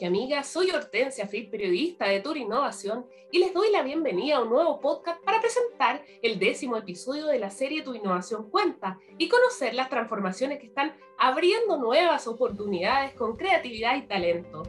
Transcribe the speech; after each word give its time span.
y 0.00 0.04
amigas, 0.06 0.46
soy 0.46 0.70
Hortensia 0.70 1.26
Fritz, 1.26 1.50
periodista 1.50 2.06
de 2.06 2.20
Tour 2.20 2.38
Innovación, 2.38 3.04
y 3.30 3.38
les 3.38 3.52
doy 3.52 3.70
la 3.70 3.82
bienvenida 3.82 4.36
a 4.36 4.42
un 4.42 4.48
nuevo 4.48 4.80
podcast 4.80 5.22
para 5.22 5.40
presentar 5.40 6.02
el 6.22 6.38
décimo 6.38 6.76
episodio 6.76 7.26
de 7.26 7.38
la 7.38 7.50
serie 7.50 7.82
Tu 7.82 7.94
Innovación 7.94 8.48
Cuenta 8.50 8.98
y 9.18 9.28
conocer 9.28 9.74
las 9.74 9.90
transformaciones 9.90 10.58
que 10.58 10.66
están 10.66 10.96
abriendo 11.18 11.76
nuevas 11.76 12.26
oportunidades 12.26 13.12
con 13.12 13.36
creatividad 13.36 13.96
y 13.96 14.02
talento. 14.02 14.62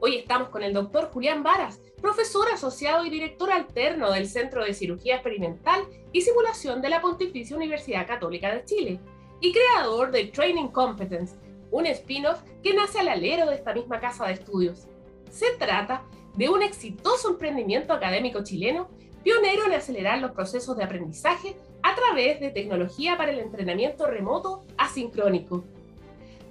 Hoy 0.00 0.16
estamos 0.16 0.48
con 0.48 0.62
el 0.64 0.72
doctor 0.72 1.10
Julián 1.12 1.42
Varas, 1.44 1.80
profesor 2.00 2.48
asociado 2.52 3.04
y 3.04 3.10
director 3.10 3.52
alterno 3.52 4.10
del 4.10 4.28
Centro 4.28 4.64
de 4.64 4.74
Cirugía 4.74 5.14
Experimental 5.14 5.84
y 6.12 6.22
Simulación 6.22 6.82
de 6.82 6.88
la 6.88 7.00
Pontificia 7.00 7.56
Universidad 7.56 8.06
Católica 8.06 8.52
de 8.52 8.64
Chile 8.64 9.00
y 9.40 9.52
creador 9.52 10.10
de 10.10 10.26
Training 10.26 10.68
Competence, 10.68 11.36
un 11.74 11.86
spin-off 11.86 12.40
que 12.62 12.72
nace 12.72 13.00
al 13.00 13.08
alero 13.08 13.46
de 13.46 13.56
esta 13.56 13.74
misma 13.74 13.98
casa 13.98 14.26
de 14.26 14.34
estudios. 14.34 14.86
Se 15.28 15.50
trata 15.58 16.04
de 16.36 16.48
un 16.48 16.62
exitoso 16.62 17.30
emprendimiento 17.30 17.92
académico 17.92 18.44
chileno, 18.44 18.88
pionero 19.24 19.66
en 19.66 19.72
acelerar 19.72 20.20
los 20.20 20.30
procesos 20.30 20.76
de 20.76 20.84
aprendizaje 20.84 21.56
a 21.82 21.96
través 21.96 22.38
de 22.38 22.50
tecnología 22.50 23.16
para 23.16 23.32
el 23.32 23.40
entrenamiento 23.40 24.06
remoto 24.06 24.62
asincrónico. 24.78 25.64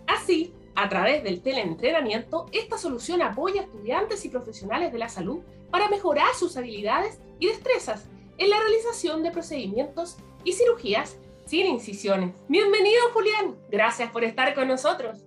Así, 0.07 0.53
a 0.75 0.89
través 0.89 1.23
del 1.23 1.41
teleentrenamiento, 1.41 2.47
esta 2.51 2.77
solución 2.77 3.21
apoya 3.21 3.61
a 3.61 3.63
estudiantes 3.63 4.25
y 4.25 4.29
profesionales 4.29 4.91
de 4.91 4.99
la 4.99 5.07
salud 5.07 5.39
para 5.71 5.87
mejorar 5.87 6.35
sus 6.35 6.57
habilidades 6.57 7.17
y 7.39 7.47
destrezas 7.47 8.09
en 8.37 8.49
la 8.49 8.59
realización 8.59 9.23
de 9.23 9.31
procedimientos 9.31 10.17
y 10.43 10.51
cirugías 10.51 11.17
sin 11.45 11.67
incisiones. 11.67 12.33
Bienvenido, 12.47 13.01
Julián. 13.13 13.55
Gracias 13.69 14.11
por 14.11 14.23
estar 14.23 14.53
con 14.55 14.67
nosotros. 14.67 15.25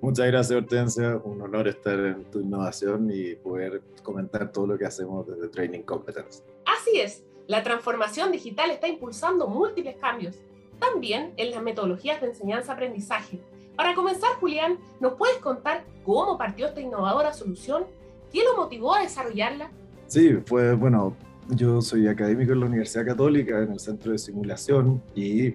Muchas 0.00 0.26
gracias, 0.26 0.56
Hortensia. 0.56 1.16
Un 1.24 1.40
honor 1.42 1.68
estar 1.68 1.98
en 1.98 2.24
tu 2.30 2.40
innovación 2.40 3.10
y 3.12 3.34
poder 3.34 3.82
comentar 4.02 4.52
todo 4.52 4.66
lo 4.66 4.78
que 4.78 4.84
hacemos 4.84 5.26
desde 5.26 5.48
Training 5.48 5.82
Competence. 5.82 6.42
Así 6.64 7.00
es, 7.00 7.24
la 7.46 7.62
transformación 7.62 8.30
digital 8.30 8.70
está 8.70 8.88
impulsando 8.88 9.48
múltiples 9.48 9.96
cambios, 9.96 10.36
también 10.78 11.32
en 11.36 11.50
las 11.50 11.62
metodologías 11.62 12.20
de 12.20 12.28
enseñanza-aprendizaje. 12.28 13.40
Para 13.74 13.94
comenzar, 13.94 14.30
Julián, 14.40 14.78
¿nos 15.00 15.14
puedes 15.14 15.38
contar 15.38 15.84
cómo 16.04 16.38
partió 16.38 16.66
esta 16.66 16.80
innovadora 16.80 17.32
solución? 17.32 17.84
¿Qué 18.32 18.42
lo 18.44 18.56
motivó 18.56 18.94
a 18.94 19.02
desarrollarla? 19.02 19.70
Sí, 20.06 20.34
fue, 20.44 20.74
bueno, 20.74 21.16
yo 21.50 21.80
soy 21.80 22.08
académico 22.08 22.52
en 22.52 22.60
la 22.60 22.66
Universidad 22.66 23.06
Católica, 23.06 23.62
en 23.62 23.72
el 23.72 23.80
Centro 23.80 24.12
de 24.12 24.18
Simulación, 24.18 25.02
y 25.14 25.54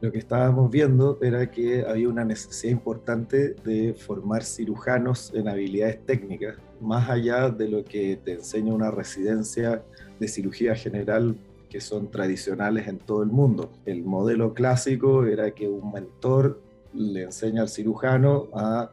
lo 0.00 0.10
que 0.10 0.18
estábamos 0.18 0.70
viendo 0.70 1.18
era 1.22 1.50
que 1.50 1.84
había 1.86 2.08
una 2.08 2.24
necesidad 2.24 2.72
importante 2.72 3.54
de 3.64 3.94
formar 3.94 4.42
cirujanos 4.44 5.32
en 5.34 5.48
habilidades 5.48 6.04
técnicas, 6.04 6.56
más 6.80 7.08
allá 7.08 7.50
de 7.50 7.68
lo 7.68 7.84
que 7.84 8.18
te 8.24 8.32
enseña 8.32 8.74
una 8.74 8.90
residencia 8.90 9.82
de 10.18 10.28
cirugía 10.28 10.74
general 10.74 11.36
que 11.68 11.80
son 11.80 12.10
tradicionales 12.10 12.88
en 12.88 12.98
todo 12.98 13.22
el 13.22 13.30
mundo. 13.30 13.72
El 13.86 14.02
modelo 14.02 14.54
clásico 14.54 15.24
era 15.24 15.52
que 15.52 15.68
un 15.68 15.92
mentor 15.92 16.60
le 16.92 17.22
enseña 17.22 17.62
al 17.62 17.68
cirujano 17.68 18.48
a 18.52 18.90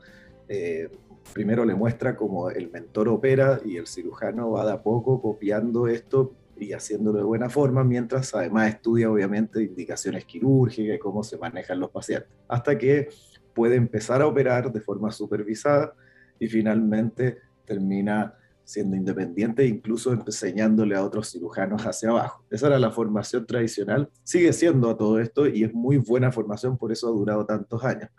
eh, 0.48 0.90
primero 1.34 1.66
le 1.66 1.76
muestra 1.76 2.16
cómo 2.16 2.50
el 2.50 2.70
mentor 2.72 3.10
opera 3.10 3.60
y 3.64 3.78
el 3.78 3.88
cirujano 3.88 4.52
va 4.52 4.66
de 4.66 4.74
a 4.74 4.84
poco 4.84 5.22
copiando 5.22 5.88
esto 5.88 6.34
y 6.58 6.74
haciéndolo 6.74 7.20
de 7.20 7.24
buena 7.24 7.50
forma, 7.50 7.84
mientras 7.84 8.34
además 8.36 8.70
estudia 8.70 9.10
obviamente 9.10 9.64
indicaciones 9.64 10.26
quirúrgicas 10.26 11.00
cómo 11.00 11.24
se 11.24 11.38
manejan 11.38 11.80
los 11.80 11.90
pacientes, 11.90 12.30
hasta 12.48 12.78
que 12.78 13.10
puede 13.54 13.76
empezar 13.76 14.22
a 14.22 14.28
operar 14.28 14.72
de 14.72 14.82
forma 14.82 15.12
supervisada 15.12 15.94
y 16.40 16.48
finalmente 16.48 17.38
termina 17.66 18.36
siendo 18.64 18.96
independiente 18.96 19.64
e 19.64 19.68
incluso 19.68 20.14
enseñándole 20.14 20.96
a 20.96 21.04
otros 21.04 21.32
cirujanos 21.32 21.84
hacia 21.88 22.10
abajo. 22.10 22.44
Esa 22.52 22.68
era 22.68 22.78
la 22.78 22.92
formación 22.92 23.46
tradicional, 23.48 24.10
sigue 24.24 24.54
siendo 24.54 24.90
a 24.92 24.98
todo 24.98 25.20
esto 25.20 25.48
y 25.48 25.64
es 25.64 25.74
muy 25.74 25.98
buena 25.98 26.32
formación, 26.32 26.78
por 26.78 26.92
eso 26.92 27.08
ha 27.08 27.12
durado 27.12 27.46
tantos 27.46 27.84
años. 27.84 28.10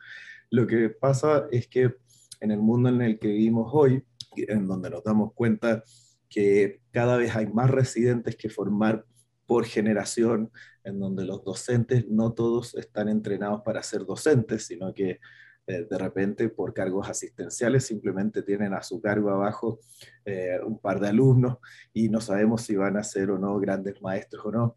Lo 0.51 0.67
que 0.67 0.89
pasa 0.89 1.47
es 1.53 1.69
que 1.69 1.95
en 2.41 2.51
el 2.51 2.59
mundo 2.59 2.89
en 2.89 3.03
el 3.03 3.19
que 3.19 3.29
vivimos 3.29 3.71
hoy, 3.73 4.05
en 4.37 4.67
donde 4.67 4.91
nos 4.91 5.05
damos 5.05 5.33
cuenta 5.35 5.83
que 6.29 6.81
cada 6.91 7.17
vez 7.17 7.35
hay 7.37 7.47
más 7.47 7.71
residentes 7.71 8.37
que 8.37 8.49
formar 8.49 9.05
por 9.47 9.65
generación, 9.65 10.51
en 10.85 11.01
donde 11.01 11.25
los 11.25 11.45
docentes 11.45 12.09
no 12.09 12.33
todos 12.33 12.75
están 12.77 13.09
entrenados 13.09 13.63
para 13.63 13.83
ser 13.83 14.07
docentes, 14.07 14.67
sino 14.67 14.95
que 14.95 15.19
eh, 15.67 15.87
de 15.89 15.99
repente 15.99 16.49
por 16.49 16.73
cargos 16.73 17.09
asistenciales 17.09 17.85
simplemente 17.85 18.43
tienen 18.43 18.75
a 18.75 18.83
su 18.83 19.01
cargo 19.01 19.31
abajo 19.31 19.81
eh, 20.25 20.59
un 20.65 20.81
par 20.81 21.01
de 21.01 21.09
alumnos 21.09 21.59
y 21.93 22.09
no 22.09 22.21
sabemos 22.21 22.63
si 22.63 22.77
van 22.77 22.97
a 22.97 23.03
ser 23.03 23.31
o 23.31 23.39
no 23.39 23.59
grandes 23.59 24.01
maestros 24.01 24.47
o 24.47 24.53
no. 24.53 24.77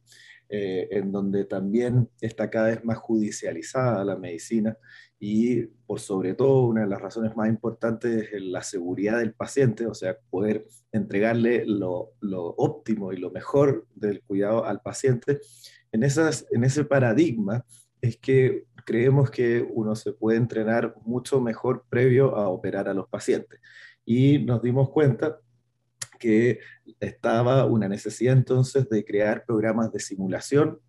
Eh, 0.55 0.87
en 0.99 1.11
donde 1.11 1.45
también 1.45 2.07
está 2.21 2.47
cada 2.51 2.67
vez 2.67 2.85
más 2.85 2.99
judicializada 2.99 4.05
la 4.05 4.15
medicina 4.17 4.77
y 5.19 5.63
por 5.63 5.99
sobre 5.99 6.35
todo 6.35 6.67
una 6.67 6.81
de 6.81 6.87
las 6.87 7.01
razones 7.01 7.35
más 7.35 7.49
importantes 7.49 8.29
es 8.31 8.39
la 8.39 8.61
seguridad 8.61 9.17
del 9.17 9.33
paciente, 9.33 9.87
o 9.87 9.95
sea, 9.95 10.15
poder 10.29 10.67
entregarle 10.91 11.65
lo, 11.65 12.13
óptimo 12.21 13.11
y 13.11 13.17
lo 13.17 13.31
mejor 13.31 13.87
del 13.95 14.21
cuidado 14.21 14.63
al 14.63 14.79
paciente. 14.81 15.39
En, 15.91 16.03
esas, 16.03 16.45
en 16.51 16.63
ese 16.63 16.85
paradigma 16.85 17.65
es 17.99 18.17
que 18.17 18.65
creemos 18.85 19.31
que 19.31 19.67
uno 19.67 19.95
se 19.95 20.13
puede 20.13 20.37
entrenar 20.37 20.93
mucho 21.03 21.41
mejor 21.41 21.83
previo 21.89 22.35
a 22.35 22.49
operar 22.49 22.87
a 22.87 22.93
los 22.93 23.09
pacientes. 23.09 23.59
Y 24.05 24.37
nos 24.37 24.61
dimos 24.61 24.91
cuenta 24.91 25.39
que 26.23 26.59
estaba 27.01 27.65
una 27.65 27.89
necesidad 27.89 28.31
entonces 28.31 28.87
de 28.87 29.03
crear 29.03 29.43
programas 29.45 29.91
de 29.91 29.99
simulación 29.99 30.79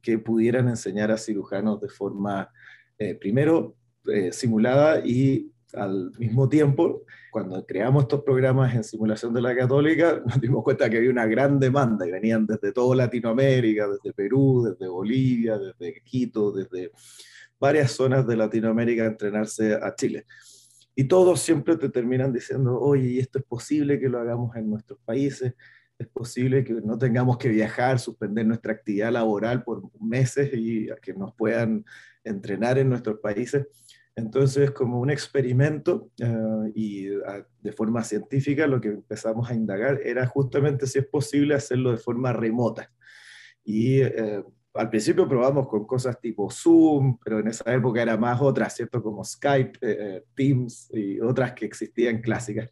que 0.00 0.18
pudieran 0.18 0.68
enseñar 0.68 1.12
a 1.12 1.16
cirujanos 1.16 1.80
de 1.80 1.88
forma, 1.88 2.50
eh, 2.98 3.14
primero, 3.14 3.76
eh, 4.12 4.32
simulada 4.32 4.98
y 5.06 5.52
al 5.72 6.10
mismo 6.18 6.48
tiempo, 6.48 7.04
cuando 7.30 7.64
creamos 7.64 8.02
estos 8.02 8.24
programas 8.24 8.74
en 8.74 8.82
simulación 8.82 9.32
de 9.32 9.40
la 9.40 9.54
católica, 9.54 10.20
nos 10.26 10.40
dimos 10.40 10.64
cuenta 10.64 10.90
que 10.90 10.96
había 10.96 11.10
una 11.10 11.26
gran 11.26 11.60
demanda 11.60 12.04
y 12.04 12.10
venían 12.10 12.44
desde 12.44 12.72
toda 12.72 12.96
Latinoamérica, 12.96 13.86
desde 13.86 14.12
Perú, 14.12 14.64
desde 14.68 14.90
Bolivia, 14.90 15.58
desde 15.58 16.02
Quito, 16.02 16.50
desde 16.50 16.90
varias 17.60 17.92
zonas 17.92 18.26
de 18.26 18.34
Latinoamérica 18.34 19.04
a 19.04 19.06
entrenarse 19.06 19.74
a 19.74 19.94
Chile. 19.94 20.26
Y 20.94 21.04
todos 21.04 21.40
siempre 21.40 21.76
te 21.76 21.88
terminan 21.88 22.32
diciendo, 22.32 22.78
oye, 22.78 23.18
esto 23.18 23.38
es 23.38 23.44
posible 23.44 23.98
que 23.98 24.08
lo 24.08 24.18
hagamos 24.18 24.54
en 24.56 24.68
nuestros 24.68 24.98
países? 25.00 25.54
¿Es 25.98 26.08
posible 26.08 26.64
que 26.64 26.74
no 26.74 26.98
tengamos 26.98 27.38
que 27.38 27.48
viajar, 27.48 27.98
suspender 27.98 28.46
nuestra 28.46 28.72
actividad 28.72 29.12
laboral 29.12 29.62
por 29.62 29.82
meses 30.00 30.50
y 30.52 30.88
que 31.00 31.14
nos 31.14 31.34
puedan 31.34 31.84
entrenar 32.24 32.78
en 32.78 32.88
nuestros 32.88 33.20
países? 33.20 33.66
Entonces, 34.14 34.72
como 34.72 35.00
un 35.00 35.10
experimento 35.10 36.10
eh, 36.18 36.72
y 36.74 37.06
de 37.06 37.72
forma 37.72 38.04
científica, 38.04 38.66
lo 38.66 38.80
que 38.80 38.88
empezamos 38.88 39.48
a 39.48 39.54
indagar 39.54 40.00
era 40.04 40.26
justamente 40.26 40.86
si 40.86 40.98
es 40.98 41.06
posible 41.06 41.54
hacerlo 41.54 41.92
de 41.92 41.96
forma 41.96 42.32
remota. 42.32 42.92
Y 43.64 44.02
eh, 44.02 44.44
al 44.74 44.88
principio 44.90 45.28
probamos 45.28 45.68
con 45.68 45.86
cosas 45.86 46.20
tipo 46.20 46.50
Zoom, 46.50 47.18
pero 47.22 47.40
en 47.40 47.48
esa 47.48 47.72
época 47.72 48.02
era 48.02 48.16
más 48.16 48.40
otras, 48.40 48.74
¿cierto? 48.74 49.02
Como 49.02 49.24
Skype, 49.24 49.78
eh, 49.82 50.24
Teams 50.34 50.90
y 50.92 51.20
otras 51.20 51.52
que 51.52 51.66
existían 51.66 52.20
clásicas. 52.20 52.70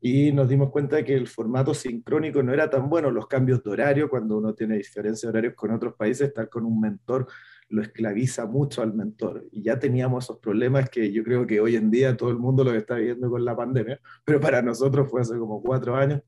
Y 0.00 0.32
nos 0.32 0.48
dimos 0.48 0.70
cuenta 0.70 0.96
de 0.96 1.04
que 1.04 1.14
el 1.14 1.28
formato 1.28 1.74
sincrónico 1.74 2.42
no 2.42 2.52
era 2.52 2.70
tan 2.70 2.88
bueno, 2.88 3.10
los 3.10 3.26
cambios 3.26 3.62
de 3.62 3.70
horario, 3.70 4.08
cuando 4.08 4.38
uno 4.38 4.54
tiene 4.54 4.76
diferencia 4.76 5.26
de 5.26 5.30
horarios 5.30 5.54
con 5.54 5.70
otros 5.72 5.94
países, 5.94 6.28
estar 6.28 6.48
con 6.48 6.64
un 6.64 6.80
mentor 6.80 7.26
lo 7.70 7.82
esclaviza 7.82 8.46
mucho 8.46 8.82
al 8.82 8.92
mentor. 8.92 9.46
Y 9.52 9.62
ya 9.62 9.78
teníamos 9.78 10.24
esos 10.24 10.38
problemas 10.38 10.90
que 10.90 11.12
yo 11.12 11.22
creo 11.22 11.46
que 11.46 11.60
hoy 11.60 11.76
en 11.76 11.90
día 11.90 12.16
todo 12.16 12.30
el 12.30 12.38
mundo 12.38 12.64
lo 12.64 12.74
está 12.74 12.96
viviendo 12.96 13.30
con 13.30 13.44
la 13.44 13.56
pandemia, 13.56 14.00
pero 14.24 14.40
para 14.40 14.60
nosotros 14.60 15.08
fue 15.08 15.22
hace 15.22 15.38
como 15.38 15.62
cuatro 15.62 15.96
años 15.96 16.20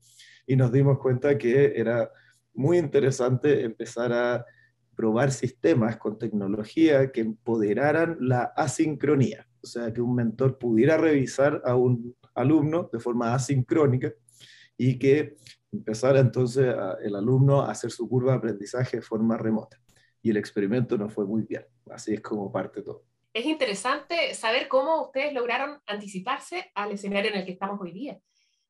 y 0.47 0.55
nos 0.55 0.71
dimos 0.71 0.99
cuenta 0.99 1.37
que 1.37 1.73
era 1.75 2.09
muy 2.53 2.77
interesante 2.77 3.63
empezar 3.63 4.13
a 4.13 4.45
probar 4.95 5.31
sistemas 5.31 5.97
con 5.97 6.17
tecnología 6.17 7.11
que 7.11 7.21
empoderaran 7.21 8.17
la 8.19 8.53
asincronía, 8.55 9.47
o 9.61 9.67
sea, 9.67 9.93
que 9.93 10.01
un 10.01 10.15
mentor 10.15 10.57
pudiera 10.57 10.97
revisar 10.97 11.61
a 11.65 11.75
un 11.75 12.15
alumno 12.35 12.89
de 12.91 12.99
forma 12.99 13.33
asincrónica 13.33 14.11
y 14.77 14.97
que 14.97 15.35
empezara 15.71 16.19
entonces 16.19 16.75
el 17.03 17.15
alumno 17.15 17.61
a 17.61 17.71
hacer 17.71 17.91
su 17.91 18.07
curva 18.07 18.33
de 18.33 18.37
aprendizaje 18.37 18.97
de 18.97 19.03
forma 19.03 19.37
remota. 19.37 19.79
Y 20.21 20.29
el 20.29 20.37
experimento 20.37 20.97
no 20.97 21.09
fue 21.09 21.25
muy 21.25 21.43
bien, 21.43 21.65
así 21.91 22.13
es 22.13 22.21
como 22.21 22.51
parte 22.51 22.81
todo. 22.81 23.03
Es 23.33 23.45
interesante 23.45 24.33
saber 24.35 24.67
cómo 24.67 25.01
ustedes 25.01 25.33
lograron 25.33 25.79
anticiparse 25.87 26.71
al 26.75 26.91
escenario 26.91 27.31
en 27.31 27.39
el 27.39 27.45
que 27.45 27.53
estamos 27.53 27.79
hoy 27.81 27.91
día. 27.91 28.19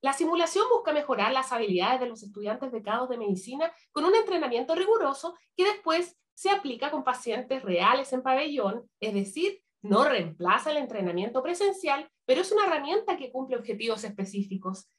La 0.04 0.12
simulación 0.12 0.66
busca 0.70 0.92
mejorar 0.92 1.32
las 1.32 1.54
habilidades 1.54 2.02
de 2.02 2.08
los 2.08 2.22
estudiantes 2.24 2.74
becados 2.74 3.08
de 3.08 3.18
medicina 3.18 3.72
con 3.94 4.04
un 4.04 4.14
entrenamiento 4.14 4.76
riguroso 4.76 5.34
que 5.56 5.64
después 5.64 6.18
se 6.34 6.50
aplica 6.50 6.92
con 6.92 7.06
pacientes 7.06 7.64
reales 7.64 8.12
en 8.12 8.22
pabellón, 8.22 8.84
es 9.00 9.14
decir, 9.14 9.62
no 9.82 10.04
reemplaza 10.04 10.72
el 10.72 10.78
entrenamiento 10.78 11.42
presencial, 11.42 12.10
pero 12.26 12.42
es 12.42 12.52
una 12.52 12.66
herramienta 12.66 13.16
que 13.16 13.32
cumple 13.32 13.56
objetivos 13.56 14.04
específicos. 14.04 14.90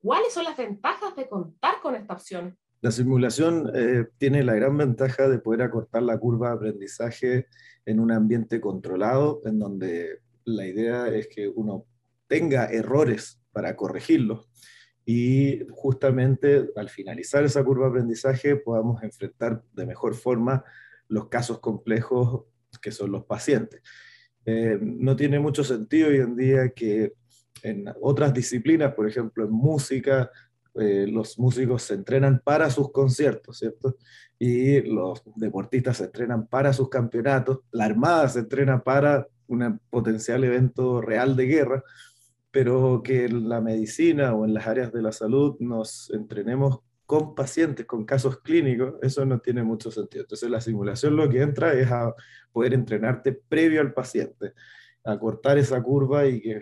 ¿Cuáles 0.00 0.32
son 0.32 0.44
las 0.44 0.56
ventajas 0.56 1.16
de 1.16 1.28
contar 1.28 1.80
con 1.82 1.96
esta 1.96 2.14
opción? 2.14 2.56
La 2.82 2.92
simulación 2.92 3.68
eh, 3.74 4.06
tiene 4.16 4.44
la 4.44 4.54
gran 4.54 4.76
ventaja 4.76 5.28
de 5.28 5.40
poder 5.40 5.62
acortar 5.62 6.04
la 6.04 6.20
curva 6.20 6.50
de 6.50 6.54
aprendizaje 6.54 7.48
en 7.84 7.98
un 7.98 8.12
ambiente 8.12 8.60
controlado, 8.60 9.40
en 9.44 9.58
donde 9.58 10.20
la 10.44 10.64
idea 10.64 11.08
es 11.08 11.26
que 11.26 11.48
uno 11.48 11.84
tenga 12.28 12.66
errores 12.66 13.40
para 13.50 13.74
corregirlos 13.74 14.51
y 15.04 15.66
justamente 15.70 16.70
al 16.76 16.88
finalizar 16.88 17.44
esa 17.44 17.64
curva 17.64 17.86
de 17.86 17.90
aprendizaje 17.90 18.56
podamos 18.56 19.02
enfrentar 19.02 19.62
de 19.72 19.86
mejor 19.86 20.14
forma 20.14 20.64
los 21.08 21.28
casos 21.28 21.58
complejos 21.58 22.44
que 22.80 22.92
son 22.92 23.12
los 23.12 23.24
pacientes. 23.24 23.82
Eh, 24.44 24.78
no 24.80 25.14
tiene 25.16 25.38
mucho 25.38 25.64
sentido 25.64 26.08
hoy 26.08 26.16
en 26.16 26.36
día 26.36 26.70
que 26.70 27.12
en 27.62 27.86
otras 28.00 28.34
disciplinas, 28.34 28.94
por 28.94 29.08
ejemplo 29.08 29.44
en 29.44 29.52
música, 29.52 30.30
eh, 30.74 31.06
los 31.08 31.38
músicos 31.38 31.82
se 31.82 31.94
entrenan 31.94 32.40
para 32.42 32.70
sus 32.70 32.90
conciertos, 32.90 33.58
¿cierto? 33.58 33.96
Y 34.38 34.80
los 34.80 35.22
deportistas 35.36 35.98
se 35.98 36.04
entrenan 36.04 36.46
para 36.46 36.72
sus 36.72 36.88
campeonatos, 36.88 37.60
la 37.70 37.84
Armada 37.84 38.28
se 38.28 38.40
entrena 38.40 38.82
para 38.82 39.28
un 39.46 39.78
potencial 39.90 40.42
evento 40.44 41.02
real 41.02 41.36
de 41.36 41.46
guerra, 41.46 41.84
pero 42.52 43.02
que 43.02 43.24
en 43.24 43.48
la 43.48 43.60
medicina 43.60 44.34
o 44.34 44.44
en 44.44 44.54
las 44.54 44.66
áreas 44.66 44.92
de 44.92 45.02
la 45.02 45.10
salud 45.10 45.56
nos 45.58 46.10
entrenemos 46.10 46.80
con 47.06 47.34
pacientes, 47.34 47.86
con 47.86 48.04
casos 48.04 48.40
clínicos, 48.40 48.94
eso 49.02 49.24
no 49.24 49.40
tiene 49.40 49.62
mucho 49.62 49.90
sentido. 49.90 50.22
Entonces 50.22 50.48
la 50.48 50.60
simulación 50.60 51.16
lo 51.16 51.28
que 51.28 51.42
entra 51.42 51.72
es 51.72 51.90
a 51.90 52.14
poder 52.52 52.74
entrenarte 52.74 53.32
previo 53.32 53.80
al 53.80 53.92
paciente, 53.92 54.52
a 55.02 55.18
cortar 55.18 55.58
esa 55.58 55.82
curva 55.82 56.26
y 56.26 56.40
que 56.40 56.60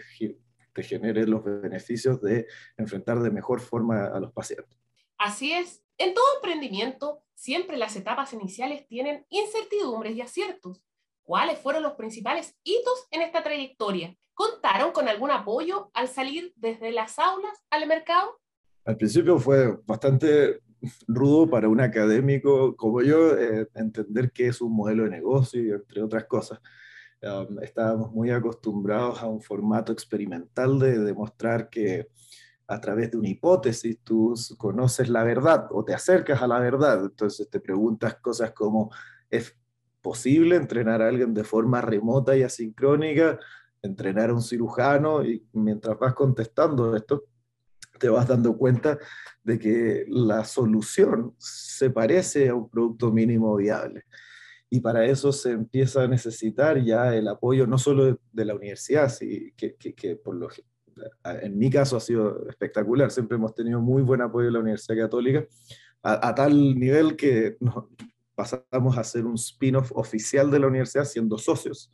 te 0.72 0.82
genere 0.84 1.26
los 1.26 1.44
beneficios 1.44 2.22
de 2.22 2.46
enfrentar 2.76 3.20
de 3.20 3.30
mejor 3.30 3.60
forma 3.60 4.06
a 4.06 4.20
los 4.20 4.32
pacientes. 4.32 4.78
Así 5.18 5.52
es. 5.52 5.82
En 5.98 6.14
todo 6.14 6.24
emprendimiento, 6.36 7.24
siempre 7.34 7.76
las 7.76 7.96
etapas 7.96 8.32
iniciales 8.32 8.86
tienen 8.86 9.26
incertidumbres 9.28 10.14
y 10.14 10.20
aciertos. 10.20 10.82
¿Cuáles 11.30 11.60
fueron 11.60 11.84
los 11.84 11.92
principales 11.92 12.56
hitos 12.64 13.06
en 13.12 13.22
esta 13.22 13.40
trayectoria? 13.40 14.16
¿Contaron 14.34 14.90
con 14.90 15.06
algún 15.06 15.30
apoyo 15.30 15.88
al 15.94 16.08
salir 16.08 16.52
desde 16.56 16.90
las 16.90 17.20
aulas 17.20 17.56
al 17.70 17.86
mercado? 17.86 18.40
Al 18.84 18.96
principio 18.96 19.38
fue 19.38 19.78
bastante 19.86 20.60
rudo 21.06 21.48
para 21.48 21.68
un 21.68 21.80
académico 21.80 22.74
como 22.74 23.00
yo 23.02 23.38
eh, 23.38 23.68
entender 23.76 24.32
qué 24.32 24.48
es 24.48 24.60
un 24.60 24.74
modelo 24.74 25.04
de 25.04 25.10
negocio, 25.10 25.76
entre 25.76 26.02
otras 26.02 26.24
cosas. 26.24 26.60
Um, 27.22 27.62
estábamos 27.62 28.10
muy 28.10 28.32
acostumbrados 28.32 29.22
a 29.22 29.28
un 29.28 29.40
formato 29.40 29.92
experimental 29.92 30.80
de 30.80 30.98
demostrar 30.98 31.70
que 31.70 32.08
a 32.66 32.80
través 32.80 33.12
de 33.12 33.18
una 33.18 33.28
hipótesis 33.28 34.00
tú 34.02 34.34
conoces 34.58 35.08
la 35.08 35.22
verdad 35.22 35.68
o 35.70 35.84
te 35.84 35.94
acercas 35.94 36.42
a 36.42 36.48
la 36.48 36.58
verdad. 36.58 37.04
Entonces 37.04 37.48
te 37.48 37.60
preguntas 37.60 38.16
cosas 38.16 38.50
como, 38.50 38.90
¿es 39.30 39.59
posible 40.00 40.56
entrenar 40.56 41.02
a 41.02 41.08
alguien 41.08 41.34
de 41.34 41.44
forma 41.44 41.80
remota 41.80 42.36
y 42.36 42.42
asincrónica? 42.42 43.38
Entrenar 43.82 44.30
a 44.30 44.34
un 44.34 44.42
cirujano 44.42 45.24
y 45.24 45.46
mientras 45.52 45.98
vas 45.98 46.14
contestando 46.14 46.94
esto, 46.96 47.24
te 47.98 48.08
vas 48.08 48.26
dando 48.26 48.56
cuenta 48.56 48.98
de 49.42 49.58
que 49.58 50.04
la 50.08 50.44
solución 50.44 51.34
se 51.38 51.90
parece 51.90 52.48
a 52.48 52.54
un 52.54 52.68
producto 52.68 53.10
mínimo 53.12 53.56
viable 53.56 54.04
y 54.70 54.80
para 54.80 55.04
eso 55.04 55.32
se 55.32 55.50
empieza 55.50 56.04
a 56.04 56.08
necesitar 56.08 56.80
ya 56.82 57.14
el 57.14 57.26
apoyo 57.26 57.66
no 57.66 57.76
solo 57.76 58.18
de, 58.32 58.44
la 58.44 58.54
universidad, 58.54 59.08
sí, 59.08 59.52
que, 59.56 59.74
que, 59.74 60.16
por 60.16 60.36
lo, 60.36 60.48
en 61.24 61.58
mi 61.58 61.68
caso 61.70 61.96
ha 61.96 62.00
sido 62.00 62.48
espectacular, 62.48 63.10
siempre 63.10 63.36
hemos 63.36 63.52
tenido 63.52 63.80
muy 63.80 64.02
buen 64.02 64.22
apoyo 64.22 64.46
de 64.46 64.52
la 64.52 64.60
Universidad 64.60 65.04
Católica, 65.04 65.44
a, 66.02 66.34
tal 66.34 66.78
nivel 66.78 67.16
que 67.16 67.56
pasamos 68.40 68.96
a 68.96 69.04
ser 69.04 69.26
un 69.26 69.34
spin-off 69.34 69.92
oficial 69.94 70.50
de 70.50 70.58
la 70.58 70.66
universidad 70.66 71.04
siendo 71.04 71.36
socios 71.36 71.92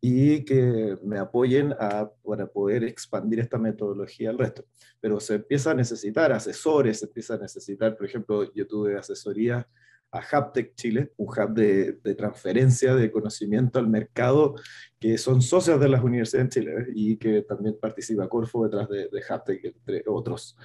y 0.00 0.44
que 0.44 0.96
me 1.04 1.18
apoyen 1.18 1.72
a, 1.78 2.10
para 2.24 2.46
poder 2.46 2.84
expandir 2.84 3.40
esta 3.40 3.58
metodología 3.58 4.30
al 4.30 4.38
resto. 4.38 4.64
Pero 5.00 5.20
se 5.20 5.36
empieza 5.36 5.70
a 5.70 5.74
necesitar 5.74 6.32
asesores, 6.32 7.00
se 7.00 7.06
empieza 7.06 7.34
a 7.34 7.38
necesitar, 7.38 7.96
por 7.96 8.06
ejemplo, 8.06 8.52
yo 8.54 8.66
tuve 8.66 8.96
asesoría 8.96 9.68
a 10.10 10.20
Haptech 10.20 10.74
Chile, 10.74 11.12
un 11.18 11.28
hub 11.28 11.52
de, 11.52 12.14
transferencia 12.14 12.94
de 12.94 13.10
conocimiento 13.10 13.78
al 13.78 13.88
mercado, 13.88 14.54
que 14.98 15.18
son 15.18 15.42
socios 15.42 15.78
de 15.78 15.88
las 15.88 16.02
universidades 16.02 16.44
en 16.44 16.50
Chile 16.50 16.86
y 16.94 17.16
que 17.18 17.42
también 17.42 17.76
participa 17.80 18.28
Corfo 18.28 18.64
detrás 18.64 18.88
de, 18.88 19.08
de 19.08 19.22
Haptech, 19.28 19.64
entre 19.64 20.02
otros. 20.06 20.56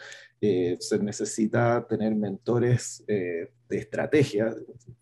Eh, 0.45 0.75
se 0.79 0.99
necesita 0.99 1.85
tener 1.87 2.15
mentores 2.15 3.03
eh, 3.07 3.53
de 3.73 3.79
estrategia, 3.79 4.53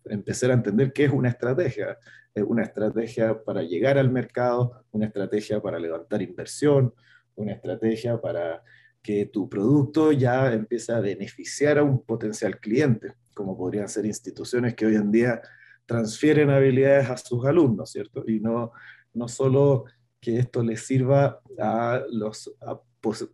empezar 0.06 0.50
a 0.50 0.54
entender 0.54 0.92
qué 0.92 1.04
es 1.04 1.12
una 1.12 1.28
estrategia. 1.28 1.98
Es 2.34 2.42
una 2.42 2.62
estrategia 2.62 3.44
para 3.44 3.62
llegar 3.62 3.98
al 3.98 4.10
mercado, 4.10 4.84
una 4.92 5.06
estrategia 5.06 5.60
para 5.60 5.78
levantar 5.78 6.22
inversión, 6.22 6.94
una 7.34 7.52
estrategia 7.52 8.18
para 8.18 8.62
que 9.02 9.26
tu 9.26 9.48
producto 9.48 10.12
ya 10.12 10.52
empiece 10.52 10.92
a 10.92 11.00
beneficiar 11.00 11.76
a 11.78 11.82
un 11.82 12.02
potencial 12.02 12.58
cliente 12.58 13.14
como 13.34 13.56
podrían 13.56 13.88
ser 13.88 14.06
instituciones 14.06 14.74
que 14.74 14.86
hoy 14.86 14.96
en 14.96 15.10
día 15.10 15.42
transfieren 15.84 16.50
habilidades 16.50 17.10
a 17.10 17.16
sus 17.16 17.44
alumnos, 17.44 17.90
¿cierto? 17.90 18.24
Y 18.26 18.40
no, 18.40 18.72
no 19.12 19.28
solo 19.28 19.84
que 20.20 20.38
esto 20.38 20.62
les 20.62 20.86
sirva 20.86 21.40
a 21.58 22.02
los 22.10 22.54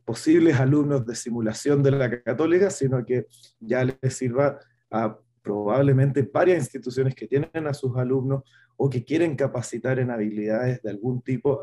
posibles 0.04 0.58
alumnos 0.58 1.06
de 1.06 1.14
simulación 1.14 1.82
de 1.82 1.90
la 1.90 2.22
católica, 2.22 2.70
sino 2.70 3.04
que 3.04 3.26
ya 3.60 3.84
les 3.84 4.14
sirva 4.14 4.58
a 4.90 5.18
probablemente 5.42 6.28
varias 6.32 6.58
instituciones 6.58 7.14
que 7.14 7.26
tienen 7.26 7.66
a 7.66 7.74
sus 7.74 7.96
alumnos 7.96 8.42
o 8.76 8.88
que 8.88 9.04
quieren 9.04 9.36
capacitar 9.36 9.98
en 9.98 10.10
habilidades 10.10 10.82
de 10.82 10.90
algún 10.90 11.22
tipo 11.22 11.62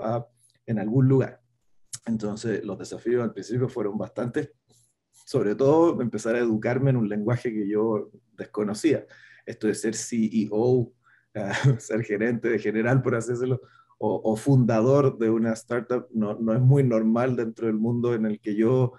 en 0.66 0.80
algún 0.80 1.08
lugar. 1.08 1.42
Entonces, 2.06 2.64
los 2.64 2.78
desafíos 2.78 3.24
al 3.24 3.34
principio 3.34 3.68
fueron 3.68 3.98
bastantes, 3.98 4.52
sobre 5.26 5.56
todo 5.56 6.02
empezar 6.02 6.36
a 6.36 6.40
educarme 6.40 6.92
en 6.92 6.98
un 6.98 7.10
lenguaje 7.10 7.52
que 7.52 7.68
yo 7.68 8.12
desconocía. 8.34 9.06
Esto 9.46 9.68
de 9.68 9.76
ser 9.76 9.96
CEO, 9.96 10.92
ah, 11.36 11.54
ser 11.80 12.04
gerente 12.04 12.50
de 12.50 12.60
general, 12.60 13.02
por 13.02 13.16
así 13.16 13.32
decirlo, 13.32 13.62
o, 13.98 14.36
fundador 14.36 15.18
de 15.18 15.30
una 15.30 15.54
startup, 15.54 16.08
no, 16.12 16.38
no, 16.38 16.54
es 16.54 16.60
muy 16.60 16.84
normal 16.84 17.36
dentro 17.36 17.68
del 17.68 17.78
mundo 17.78 18.14
en 18.14 18.26
el 18.26 18.42
que 18.42 18.54
yo 18.54 18.94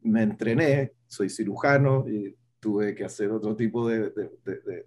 me 0.00 0.22
entrené. 0.22 0.94
Soy 1.06 1.28
cirujano 1.28 2.08
y 2.08 2.34
tuve 2.60 2.94
que 2.94 3.04
hacer 3.04 3.30
otro 3.30 3.54
tipo 3.56 3.88
de, 3.88 4.10
de 4.10 4.86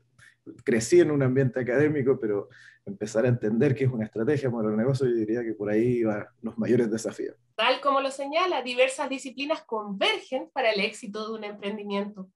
crecí 0.63 0.99
en 0.99 1.11
un 1.11 1.23
ambiente 1.23 1.59
académico, 1.59 2.17
pero 2.19 2.49
empezar 2.85 3.25
a 3.25 3.29
entender 3.29 3.75
qué 3.75 3.85
es 3.85 3.91
una 3.91 4.05
estrategia 4.05 4.51
para 4.51 4.69
el 4.69 4.77
negocio, 4.77 5.07
yo 5.07 5.13
diría 5.13 5.43
que 5.43 5.53
por 5.53 5.69
ahí 5.69 6.03
van 6.03 6.25
los 6.41 6.57
mayores 6.57 6.89
desafíos. 6.89 7.35
Tal 7.55 7.79
como 7.81 8.01
lo 8.01 8.11
señala, 8.11 8.61
diversas 8.61 9.09
disciplinas 9.09 9.61
convergen 9.63 10.49
para 10.51 10.71
el 10.71 10.79
éxito 10.79 11.27
de 11.27 11.37
un 11.37 11.43
emprendimiento. 11.43 12.29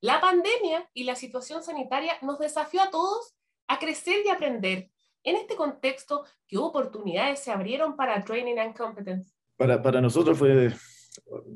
La 0.00 0.20
pandemia 0.20 0.88
y 0.94 1.04
la 1.04 1.14
situación 1.14 1.62
sanitaria 1.62 2.14
nos 2.22 2.38
desafió 2.38 2.82
a 2.82 2.90
todos 2.90 3.34
a 3.66 3.78
crecer 3.78 4.16
y 4.24 4.30
aprender. 4.30 4.90
En 5.22 5.36
este 5.36 5.54
contexto, 5.54 6.24
¿qué 6.46 6.56
oportunidades 6.56 7.40
se 7.40 7.50
abrieron 7.50 7.96
para 7.96 8.24
Training 8.24 8.58
and 8.58 8.76
Competence? 8.76 9.34
Para, 9.56 9.82
para 9.82 10.00
nosotros 10.00 10.38
fue, 10.38 10.72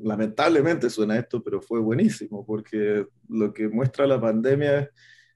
lamentablemente 0.03 0.89
suena 0.89 1.17
esto, 1.17 1.43
pero 1.43 1.61
fue 1.61 1.79
buenísimo, 1.79 2.45
porque 2.45 3.05
lo 3.29 3.53
que 3.53 3.67
muestra 3.67 4.07
la 4.07 4.19
pandemia 4.19 4.89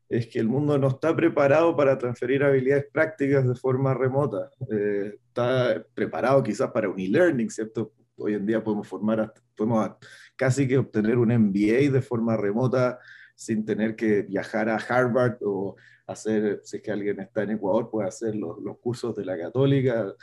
es 0.07 0.27
que 0.27 0.39
el 0.39 0.47
mundo 0.47 0.77
no 0.77 0.87
está 0.87 1.15
preparado 1.15 1.75
para 1.75 1.97
transferir 1.97 2.43
habilidades 2.43 2.87
prácticas 2.91 3.47
de 3.47 3.55
forma 3.55 3.93
remota. 3.93 4.49
Eh, 4.71 5.19
está 5.27 5.85
preparado 5.93 6.41
quizás 6.41 6.71
para 6.71 6.89
un 6.89 6.99
e-learning, 6.99 7.49
¿cierto? 7.49 7.93
Hoy 8.17 8.33
en 8.33 8.45
día 8.45 8.63
podemos 8.63 8.87
formar, 8.87 9.31
podemos 9.55 9.91
casi 10.35 10.67
que 10.67 10.77
obtener 10.77 11.17
un 11.17 11.29
MBA 11.29 11.91
de 11.91 12.01
forma 12.01 12.35
remota 12.35 12.99
sin 13.35 13.63
tener 13.63 13.95
que 13.95 14.23
viajar 14.23 14.67
a 14.67 14.77
Harvard 14.77 15.37
o 15.41 15.75
hacer, 16.07 16.59
si 16.63 16.77
es 16.77 16.83
que 16.83 16.91
alguien 16.91 17.19
está 17.19 17.43
en 17.43 17.51
Ecuador, 17.51 17.89
puede 17.89 18.07
hacer 18.07 18.35
los, 18.35 18.59
los 18.59 18.79
cursos 18.79 19.15
de 19.15 19.23
la 19.23 19.37
católica 19.37 20.13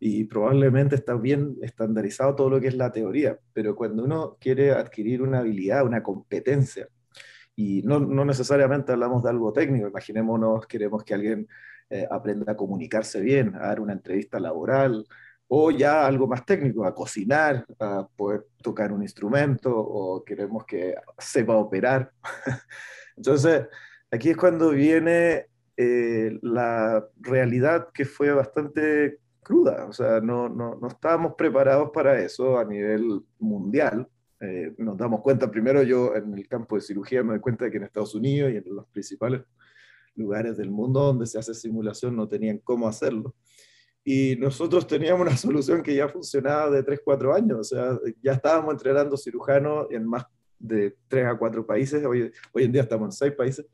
y 0.00 0.24
probablemente 0.24 0.96
está 0.96 1.14
bien 1.14 1.56
estandarizado 1.62 2.34
todo 2.34 2.50
lo 2.50 2.60
que 2.60 2.68
es 2.68 2.74
la 2.74 2.92
teoría, 2.92 3.38
pero 3.52 3.74
cuando 3.74 4.04
uno 4.04 4.36
quiere 4.40 4.72
adquirir 4.72 5.22
una 5.22 5.38
habilidad, 5.40 5.86
una 5.86 6.02
competencia, 6.02 6.88
y 7.56 7.82
no, 7.82 8.00
no, 8.00 8.24
necesariamente 8.24 8.92
hablamos 8.92 9.22
de 9.22 9.30
algo 9.30 9.52
técnico, 9.52 9.86
imaginémonos, 9.86 10.66
queremos 10.66 11.04
que 11.04 11.14
alguien 11.14 11.48
eh, 11.88 12.06
aprenda 12.10 12.52
a 12.52 12.56
comunicarse 12.56 13.20
bien, 13.20 13.54
a 13.54 13.68
dar 13.68 13.80
una 13.80 13.92
entrevista 13.92 14.40
laboral, 14.40 15.06
o 15.46 15.70
ya 15.70 16.06
algo 16.06 16.26
más 16.26 16.44
técnico, 16.44 16.84
a 16.84 16.94
cocinar, 16.94 17.64
a 17.78 18.08
poder 18.16 18.46
tocar 18.62 18.92
un 18.92 19.02
instrumento, 19.02 19.70
o 19.76 20.24
queremos 20.24 20.64
que 20.64 20.94
sepa 21.18 21.54
operar. 21.54 22.10
Entonces, 23.16 23.66
aquí 24.10 24.30
es 24.30 24.36
cuando 24.36 24.70
viene 24.70 25.46
eh, 25.76 26.38
la 26.42 27.06
realidad 27.20 27.88
que 27.92 28.04
fue 28.04 28.32
bastante 28.32 29.18
cruda, 29.44 29.86
o 29.86 29.92
sea, 29.92 30.20
no, 30.20 30.48
no, 30.48 30.76
no 30.80 30.88
estábamos 30.88 31.34
preparados 31.36 31.90
para 31.92 32.20
eso 32.20 32.58
a 32.58 32.64
nivel 32.64 33.22
mundial. 33.38 34.08
Eh, 34.40 34.74
nos 34.78 34.96
damos 34.96 35.20
cuenta, 35.20 35.50
primero 35.50 35.82
yo 35.82 36.16
en 36.16 36.36
el 36.36 36.48
campo 36.48 36.74
de 36.74 36.82
cirugía 36.82 37.22
me 37.22 37.34
doy 37.34 37.40
cuenta 37.40 37.64
de 37.64 37.70
que 37.70 37.76
en 37.76 37.84
Estados 37.84 38.14
Unidos 38.14 38.52
y 38.52 38.56
en 38.56 38.64
los 38.66 38.86
principales 38.88 39.42
lugares 40.16 40.56
del 40.56 40.70
mundo 40.70 41.00
donde 41.00 41.26
se 41.26 41.38
hace 41.38 41.54
simulación 41.54 42.16
no 42.16 42.26
tenían 42.26 42.58
cómo 42.58 42.88
hacerlo. 42.88 43.34
Y 44.04 44.36
nosotros 44.36 44.86
teníamos 44.86 45.22
una 45.22 45.36
solución 45.36 45.82
que 45.82 45.94
ya 45.94 46.08
funcionaba 46.08 46.70
de 46.70 46.82
3, 46.82 47.00
4 47.04 47.34
años, 47.34 47.58
o 47.58 47.64
sea, 47.64 47.98
ya 48.22 48.32
estábamos 48.32 48.72
entrenando 48.74 49.16
cirujanos 49.16 49.86
en 49.90 50.04
más 50.06 50.26
de 50.58 50.96
3 51.08 51.26
a 51.26 51.38
4 51.38 51.66
países, 51.66 52.04
hoy, 52.04 52.32
hoy 52.52 52.64
en 52.64 52.72
día 52.72 52.82
estamos 52.82 53.06
en 53.06 53.12
6 53.12 53.32
países, 53.32 53.66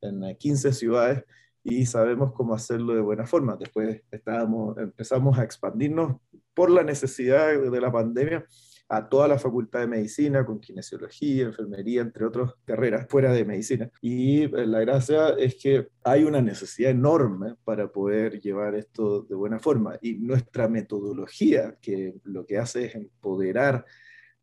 en 0.00 0.36
15 0.36 0.72
ciudades, 0.72 1.24
y 1.64 1.86
sabemos 1.86 2.32
cómo 2.32 2.54
hacerlo 2.54 2.94
de 2.94 3.00
buena 3.00 3.26
forma. 3.26 3.56
Después 3.56 4.02
estábamos, 4.10 4.76
empezamos 4.76 5.38
a 5.38 5.44
expandirnos 5.44 6.18
por 6.52 6.70
la 6.70 6.84
necesidad 6.84 7.58
de 7.58 7.80
la 7.80 7.90
pandemia 7.90 8.46
a 8.88 9.08
toda 9.08 9.26
la 9.26 9.38
facultad 9.38 9.80
de 9.80 9.86
medicina, 9.86 10.44
con 10.44 10.60
kinesiología, 10.60 11.46
enfermería, 11.46 12.02
entre 12.02 12.26
otras 12.26 12.52
carreras 12.66 13.06
fuera 13.08 13.32
de 13.32 13.44
medicina. 13.46 13.90
Y 14.02 14.42
eh, 14.42 14.66
la 14.66 14.80
gracia 14.80 15.30
es 15.30 15.56
que 15.56 15.88
hay 16.04 16.24
una 16.24 16.42
necesidad 16.42 16.90
enorme 16.90 17.56
para 17.64 17.90
poder 17.90 18.40
llevar 18.40 18.74
esto 18.74 19.22
de 19.22 19.34
buena 19.34 19.58
forma. 19.58 19.98
Y 20.02 20.14
nuestra 20.18 20.68
metodología, 20.68 21.78
que 21.80 22.14
lo 22.24 22.44
que 22.44 22.58
hace 22.58 22.86
es 22.86 22.94
empoderar 22.94 23.86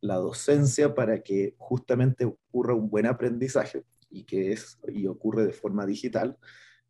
la 0.01 0.15
docencia 0.15 0.95
para 0.95 1.21
que 1.21 1.53
justamente 1.59 2.25
ocurra 2.25 2.73
un 2.73 2.89
buen 2.89 3.05
aprendizaje 3.05 3.83
y 4.09 4.23
que 4.23 4.53
es 4.53 4.79
y 4.87 5.05
ocurre 5.05 5.45
de 5.45 5.53
forma 5.53 5.85
digital, 5.85 6.37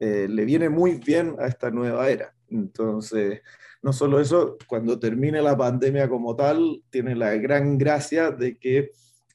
eh, 0.01 0.27
le 0.27 0.45
viene 0.45 0.67
muy 0.67 0.95
bien 0.95 1.35
a 1.37 1.45
esta 1.45 1.69
nueva 1.69 2.09
era. 2.09 2.33
Entonces, 2.49 3.41
no 3.83 3.93
solo 3.93 4.19
eso, 4.19 4.57
cuando 4.67 4.97
termine 4.97 5.43
la 5.43 5.55
pandemia 5.55 6.09
como 6.09 6.35
tal, 6.35 6.81
tiene 6.89 7.15
la 7.15 7.35
gran 7.35 7.77
gracia 7.77 8.31
de 8.31 8.57
que 8.57 8.89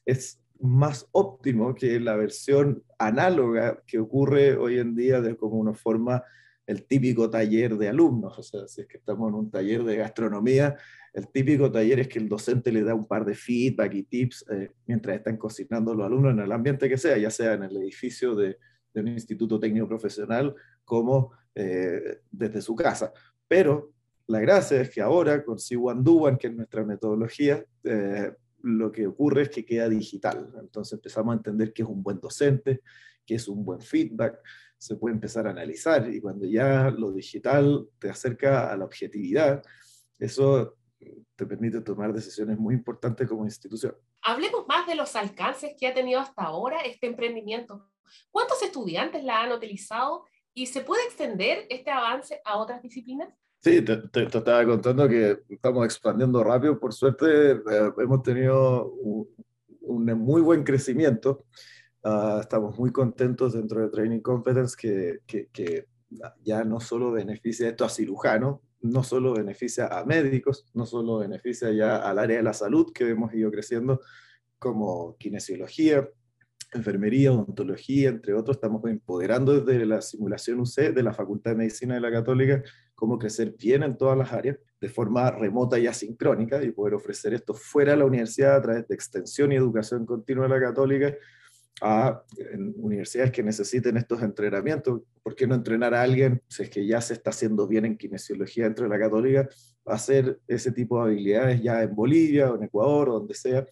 es 0.05 0.41
más 0.59 1.07
óptimo 1.13 1.73
que 1.73 2.01
la 2.01 2.17
versión 2.17 2.83
análoga 2.99 3.81
que 3.87 3.97
ocurre 3.97 4.57
hoy 4.57 4.77
en 4.79 4.93
día 4.93 5.21
de 5.21 5.37
cómo 5.37 5.55
uno 5.55 5.73
forma 5.73 6.21
el 6.65 6.83
típico 6.83 7.29
taller 7.29 7.77
de 7.77 7.87
alumnos. 7.87 8.37
O 8.37 8.43
sea, 8.43 8.67
si 8.67 8.81
es 8.81 8.87
que 8.87 8.97
estamos 8.97 9.29
en 9.29 9.35
un 9.35 9.49
taller 9.49 9.85
de 9.85 9.95
gastronomía, 9.95 10.75
el 11.13 11.29
típico 11.29 11.71
taller 11.71 12.01
es 12.01 12.09
que 12.09 12.19
el 12.19 12.27
docente 12.27 12.73
le 12.73 12.83
da 12.83 12.93
un 12.93 13.07
par 13.07 13.23
de 13.23 13.35
feedback 13.35 13.93
y 13.93 14.03
tips 14.03 14.45
eh, 14.51 14.71
mientras 14.85 15.15
están 15.15 15.37
cocinando 15.37 15.95
los 15.95 16.05
alumnos 16.05 16.33
en 16.33 16.39
el 16.39 16.51
ambiente 16.51 16.89
que 16.89 16.97
sea, 16.97 17.17
ya 17.17 17.31
sea 17.31 17.53
en 17.53 17.63
el 17.63 17.77
edificio 17.77 18.35
de, 18.35 18.57
de 18.97 19.11
un 19.11 19.15
instituto 19.15 19.59
técnico 19.59 19.87
profesional 19.87 20.55
como 20.83 21.31
eh, 21.53 22.21
desde 22.31 22.61
su 22.61 22.75
casa. 22.75 23.13
Pero 23.47 23.93
la 24.27 24.39
gracia 24.39 24.81
es 24.81 24.89
que 24.89 25.01
ahora 25.01 25.43
con 25.43 25.59
Siwanduwan, 25.59 26.37
que 26.37 26.47
es 26.47 26.53
nuestra 26.53 26.83
metodología, 26.83 27.63
eh, 27.83 28.33
lo 28.63 28.91
que 28.91 29.05
ocurre 29.05 29.43
es 29.43 29.49
que 29.49 29.65
queda 29.65 29.87
digital. 29.87 30.51
Entonces 30.59 30.93
empezamos 30.93 31.33
a 31.33 31.37
entender 31.37 31.73
que 31.73 31.83
es 31.83 31.87
un 31.87 32.01
buen 32.01 32.19
docente, 32.19 32.81
que 33.23 33.35
es 33.35 33.47
un 33.47 33.63
buen 33.63 33.81
feedback, 33.81 34.39
se 34.77 34.95
puede 34.95 35.13
empezar 35.13 35.47
a 35.47 35.51
analizar 35.51 36.11
y 36.11 36.19
cuando 36.19 36.45
ya 36.45 36.89
lo 36.89 37.11
digital 37.11 37.87
te 37.99 38.09
acerca 38.09 38.71
a 38.71 38.77
la 38.77 38.85
objetividad, 38.85 39.61
eso 40.19 40.75
te 41.35 41.45
permite 41.45 41.81
tomar 41.81 42.13
decisiones 42.13 42.57
muy 42.57 42.73
importantes 42.73 43.27
como 43.27 43.45
institución. 43.45 43.95
Hablemos 44.23 44.67
más 44.67 44.87
de 44.87 44.95
los 44.95 45.15
alcances 45.15 45.75
que 45.79 45.87
ha 45.87 45.93
tenido 45.93 46.19
hasta 46.19 46.43
ahora 46.43 46.81
este 46.81 47.07
emprendimiento. 47.07 47.87
¿Cuántos 48.31 48.61
estudiantes 48.61 49.23
la 49.23 49.41
han 49.41 49.51
utilizado 49.51 50.25
y 50.53 50.65
se 50.67 50.81
puede 50.81 51.03
extender 51.03 51.65
este 51.69 51.91
avance 51.91 52.41
a 52.43 52.57
otras 52.57 52.81
disciplinas? 52.81 53.29
Sí, 53.61 53.81
te, 53.83 54.23
estaba 54.23 54.65
contando 54.65 55.09
que 55.09 55.39
estamos 55.49 55.85
expandiendo 55.85 56.43
rápido. 56.43 56.79
Por 56.79 56.93
suerte, 56.93 57.51
eh, 57.51 57.91
hemos 57.97 58.23
tenido 58.23 58.91
un, 58.91 60.05
muy 60.05 60.41
buen 60.41 60.63
crecimiento. 60.63 61.45
Ah, 62.03 62.39
estamos 62.41 62.77
muy 62.77 62.91
contentos 62.91 63.53
dentro 63.53 63.81
de 63.81 63.89
Training 63.89 64.21
Competence 64.21 64.75
que, 64.79 65.19
que, 65.25 65.49
que, 65.51 65.87
ya 66.43 66.63
no 66.63 66.79
solo 66.79 67.11
beneficia 67.11 67.67
esto 67.67 67.83
a 67.83 67.89
cirujanos, 67.89 68.59
no 68.81 69.03
solo 69.03 69.33
beneficia 69.33 69.87
a 69.87 70.05
médicos, 70.05 70.65
no 70.73 70.85
solo 70.85 71.17
beneficia 71.17 71.71
ya 71.71 71.97
al 71.97 72.19
área 72.19 72.37
de 72.37 72.43
la 72.43 72.53
salud 72.53 72.93
que 72.93 73.09
hemos 73.09 73.33
ido 73.33 73.51
creciendo 73.51 73.99
como 74.59 75.17
kinesiología, 75.17 76.07
enfermería, 76.73 77.31
odontología, 77.31 78.09
entre 78.09 78.33
otros, 78.33 78.57
estamos 78.57 78.83
empoderando 78.85 79.61
desde 79.61 79.85
la 79.85 80.01
simulación 80.01 80.59
UC 80.59 80.93
de 80.93 81.03
la 81.03 81.13
Facultad 81.13 81.51
de 81.51 81.57
Medicina 81.57 81.95
de 81.95 82.01
la 82.01 82.11
Católica 82.11 82.63
cómo 82.97 83.19
crecer 83.19 83.55
bien 83.57 83.83
en 83.83 83.95
todas 83.95 84.17
las 84.17 84.33
áreas 84.33 84.57
de 84.81 84.89
forma 84.89 85.29
remota 85.29 85.77
y 85.77 85.85
asincrónica 85.85 86.63
y 86.63 86.71
poder 86.71 86.95
ofrecer 86.95 87.33
esto 87.35 87.53
fuera 87.53 87.91
de 87.91 87.97
la 87.99 88.05
universidad 88.05 88.55
a 88.55 88.61
través 88.61 88.87
de 88.87 88.95
extensión 88.95 89.51
y 89.51 89.55
educación 89.55 90.05
continua 90.05 90.45
de 90.45 90.49
la 90.49 90.59
Católica 90.59 91.15
a 91.79 92.23
universidades 92.77 93.31
que 93.31 93.43
necesiten 93.43 93.97
estos 93.97 94.23
entrenamientos. 94.23 95.01
¿Por 95.21 95.35
qué 95.35 95.45
no 95.45 95.53
entrenar 95.53 95.93
a 95.93 96.01
alguien, 96.01 96.41
si 96.47 96.63
es 96.63 96.71
que 96.71 96.87
ya 96.87 96.99
se 97.01 97.13
está 97.13 97.29
haciendo 97.29 97.67
bien 97.67 97.85
en 97.85 97.97
kinesiología 97.97 98.63
dentro 98.63 98.85
de 98.85 98.89
la 98.89 98.99
católica, 98.99 99.47
a 99.85 99.93
hacer 99.93 100.39
ese 100.47 100.71
tipo 100.71 100.97
de 100.97 101.11
habilidades 101.11 101.61
ya 101.61 101.83
en 101.83 101.95
Bolivia 101.95 102.51
o 102.51 102.55
en 102.55 102.63
Ecuador 102.63 103.09
o 103.09 103.13
donde 103.19 103.35
sea? 103.35 103.63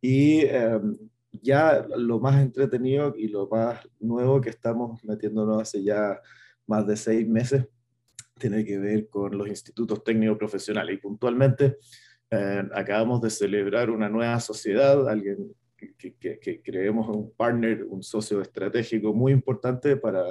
Y 0.00 0.40
em, 0.46 0.96
ya 1.32 1.86
lo 1.96 2.20
más 2.20 2.40
entretenido 2.40 3.14
y 3.16 3.28
lo 3.28 3.48
más 3.48 3.86
nuevo 4.00 4.40
que 4.40 4.50
estamos 4.50 5.02
metiéndonos 5.04 5.62
hace 5.62 5.82
ya 5.82 6.20
más 6.66 6.86
de 6.86 6.96
seis 6.96 7.28
meses 7.28 7.66
tiene 8.38 8.64
que 8.64 8.78
ver 8.78 9.08
con 9.08 9.36
los 9.36 9.48
institutos 9.48 10.02
técnicos 10.04 10.38
profesionales. 10.38 10.94
Y 10.94 10.98
puntualmente 10.98 11.78
eh, 12.30 12.62
acabamos 12.74 13.20
de 13.20 13.30
celebrar 13.30 13.90
una 13.90 14.08
nueva 14.08 14.38
sociedad, 14.40 15.08
alguien 15.08 15.52
que, 15.76 16.38
que, 16.40 16.62
creemos 16.62 17.08
un 17.08 17.32
partner, 17.32 17.84
un 17.84 18.02
socio 18.02 18.40
estratégico 18.40 19.12
muy 19.14 19.32
importante 19.32 19.96
para 19.96 20.24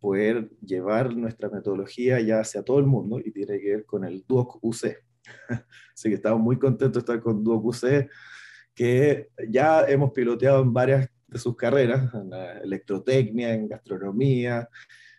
poder 0.00 0.48
llevar 0.64 1.14
nuestra 1.14 1.50
metodología 1.50 2.20
ya 2.20 2.40
hacia 2.40 2.62
todo 2.62 2.78
el 2.78 2.86
mundo 2.86 3.20
y 3.22 3.32
tiene 3.32 3.58
que 3.60 3.70
ver 3.70 3.84
con 3.84 4.04
el 4.04 4.24
DUOC 4.26 4.58
UC. 4.62 4.96
Así 5.94 6.08
que 6.08 6.14
estamos 6.14 6.40
muy 6.40 6.58
contentos 6.58 7.04
de 7.04 7.12
estar 7.12 7.20
con 7.20 7.42
DUOC 7.42 7.64
UC 7.64 8.08
que 8.78 9.30
ya 9.48 9.82
hemos 9.88 10.12
piloteado 10.12 10.62
en 10.62 10.72
varias 10.72 11.10
de 11.26 11.38
sus 11.40 11.56
carreras, 11.56 12.14
en 12.14 12.32
electrotecnia, 12.62 13.52
en 13.52 13.66
gastronomía, 13.66 14.68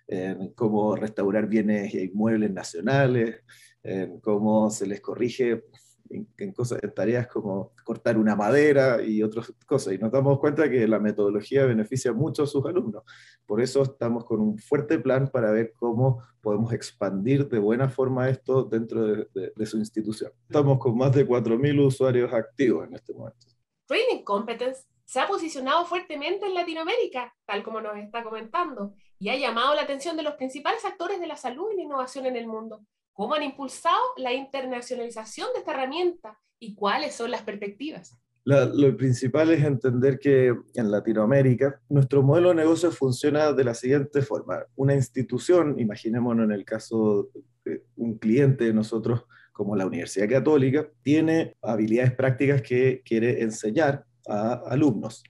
en 0.07 0.53
cómo 0.53 0.95
restaurar 0.95 1.45
bienes 1.45 1.93
e 1.93 2.05
inmuebles 2.05 2.51
nacionales, 2.51 3.43
en 3.83 4.21
cómo 4.21 4.69
se 4.69 4.87
les 4.87 5.01
corrige 5.01 5.65
en, 6.09 6.53
cosas, 6.53 6.81
en 6.81 6.93
tareas 6.93 7.27
como 7.27 7.73
cortar 7.83 8.17
una 8.17 8.33
madera 8.33 9.03
y 9.03 9.21
otras 9.23 9.53
cosas. 9.65 9.93
Y 9.93 9.97
nos 9.97 10.09
damos 10.09 10.39
cuenta 10.39 10.69
que 10.69 10.87
la 10.87 10.99
metodología 10.99 11.65
beneficia 11.65 12.13
mucho 12.13 12.43
a 12.43 12.47
sus 12.47 12.65
alumnos. 12.65 13.03
Por 13.45 13.59
eso 13.59 13.83
estamos 13.83 14.23
con 14.23 14.39
un 14.39 14.57
fuerte 14.57 14.99
plan 14.99 15.27
para 15.27 15.51
ver 15.51 15.73
cómo 15.75 16.23
podemos 16.39 16.71
expandir 16.71 17.49
de 17.49 17.59
buena 17.59 17.89
forma 17.89 18.29
esto 18.29 18.63
dentro 18.63 19.05
de, 19.05 19.27
de 19.53 19.65
su 19.65 19.77
institución. 19.77 20.31
Estamos 20.43 20.79
con 20.79 20.97
más 20.97 21.13
de 21.13 21.27
4.000 21.27 21.85
usuarios 21.85 22.31
activos 22.31 22.87
en 22.87 22.95
este 22.95 23.13
momento. 23.13 23.48
Training 23.89 24.23
Competence 24.23 24.83
se 25.03 25.19
ha 25.19 25.27
posicionado 25.27 25.85
fuertemente 25.85 26.45
en 26.45 26.53
Latinoamérica, 26.53 27.35
tal 27.45 27.63
como 27.63 27.81
nos 27.81 27.97
está 27.97 28.23
comentando, 28.23 28.93
y 29.17 29.27
ha 29.27 29.35
llamado 29.35 29.75
la 29.75 29.81
atención 29.81 30.15
de 30.15 30.23
los 30.23 30.35
principales 30.35 30.85
actores 30.85 31.19
de 31.19 31.27
la 31.27 31.35
salud 31.35 31.65
y 31.73 31.75
la 31.75 31.83
innovación 31.83 32.25
en 32.25 32.37
el 32.37 32.47
mundo 32.47 32.81
cómo 33.19 33.33
han 33.33 33.43
impulsado 33.43 33.99
la 34.15 34.31
internacionalización 34.31 35.49
de 35.53 35.59
esta 35.59 35.73
herramienta 35.73 36.39
y 36.57 36.73
cuáles 36.73 37.13
son 37.15 37.31
las 37.31 37.41
perspectivas. 37.41 38.17
lo 38.45 38.95
principal 38.95 39.51
es 39.51 39.61
entender 39.61 40.19
que 40.19 40.55
en 40.73 40.89
Latinoamérica 40.89 41.81
nuestro 41.89 42.23
modelo 42.23 42.47
de 42.47 42.55
negocio 42.55 42.91
funciona 42.91 43.51
de 43.51 43.65
la 43.65 43.73
siguiente 43.73 44.21
forma. 44.21 44.63
Una 44.77 44.95
institución, 44.95 45.77
imaginémonos 45.77 46.45
en 46.45 46.53
el 46.53 46.63
caso 46.63 47.27
de 47.65 47.83
un 47.97 48.17
cliente 48.17 48.63
de 48.63 48.73
nosotros 48.73 49.25
como 49.59 49.75
la 49.75 49.85
Universidad 49.85 50.29
Católica, 50.29 50.87
tiene 51.01 51.57
habilidades 51.61 52.13
prácticas 52.13 52.61
que 52.61 53.01
quiere 53.03 53.41
enseñar 53.43 54.05
a 54.25 54.53
alumnos. 54.69 55.21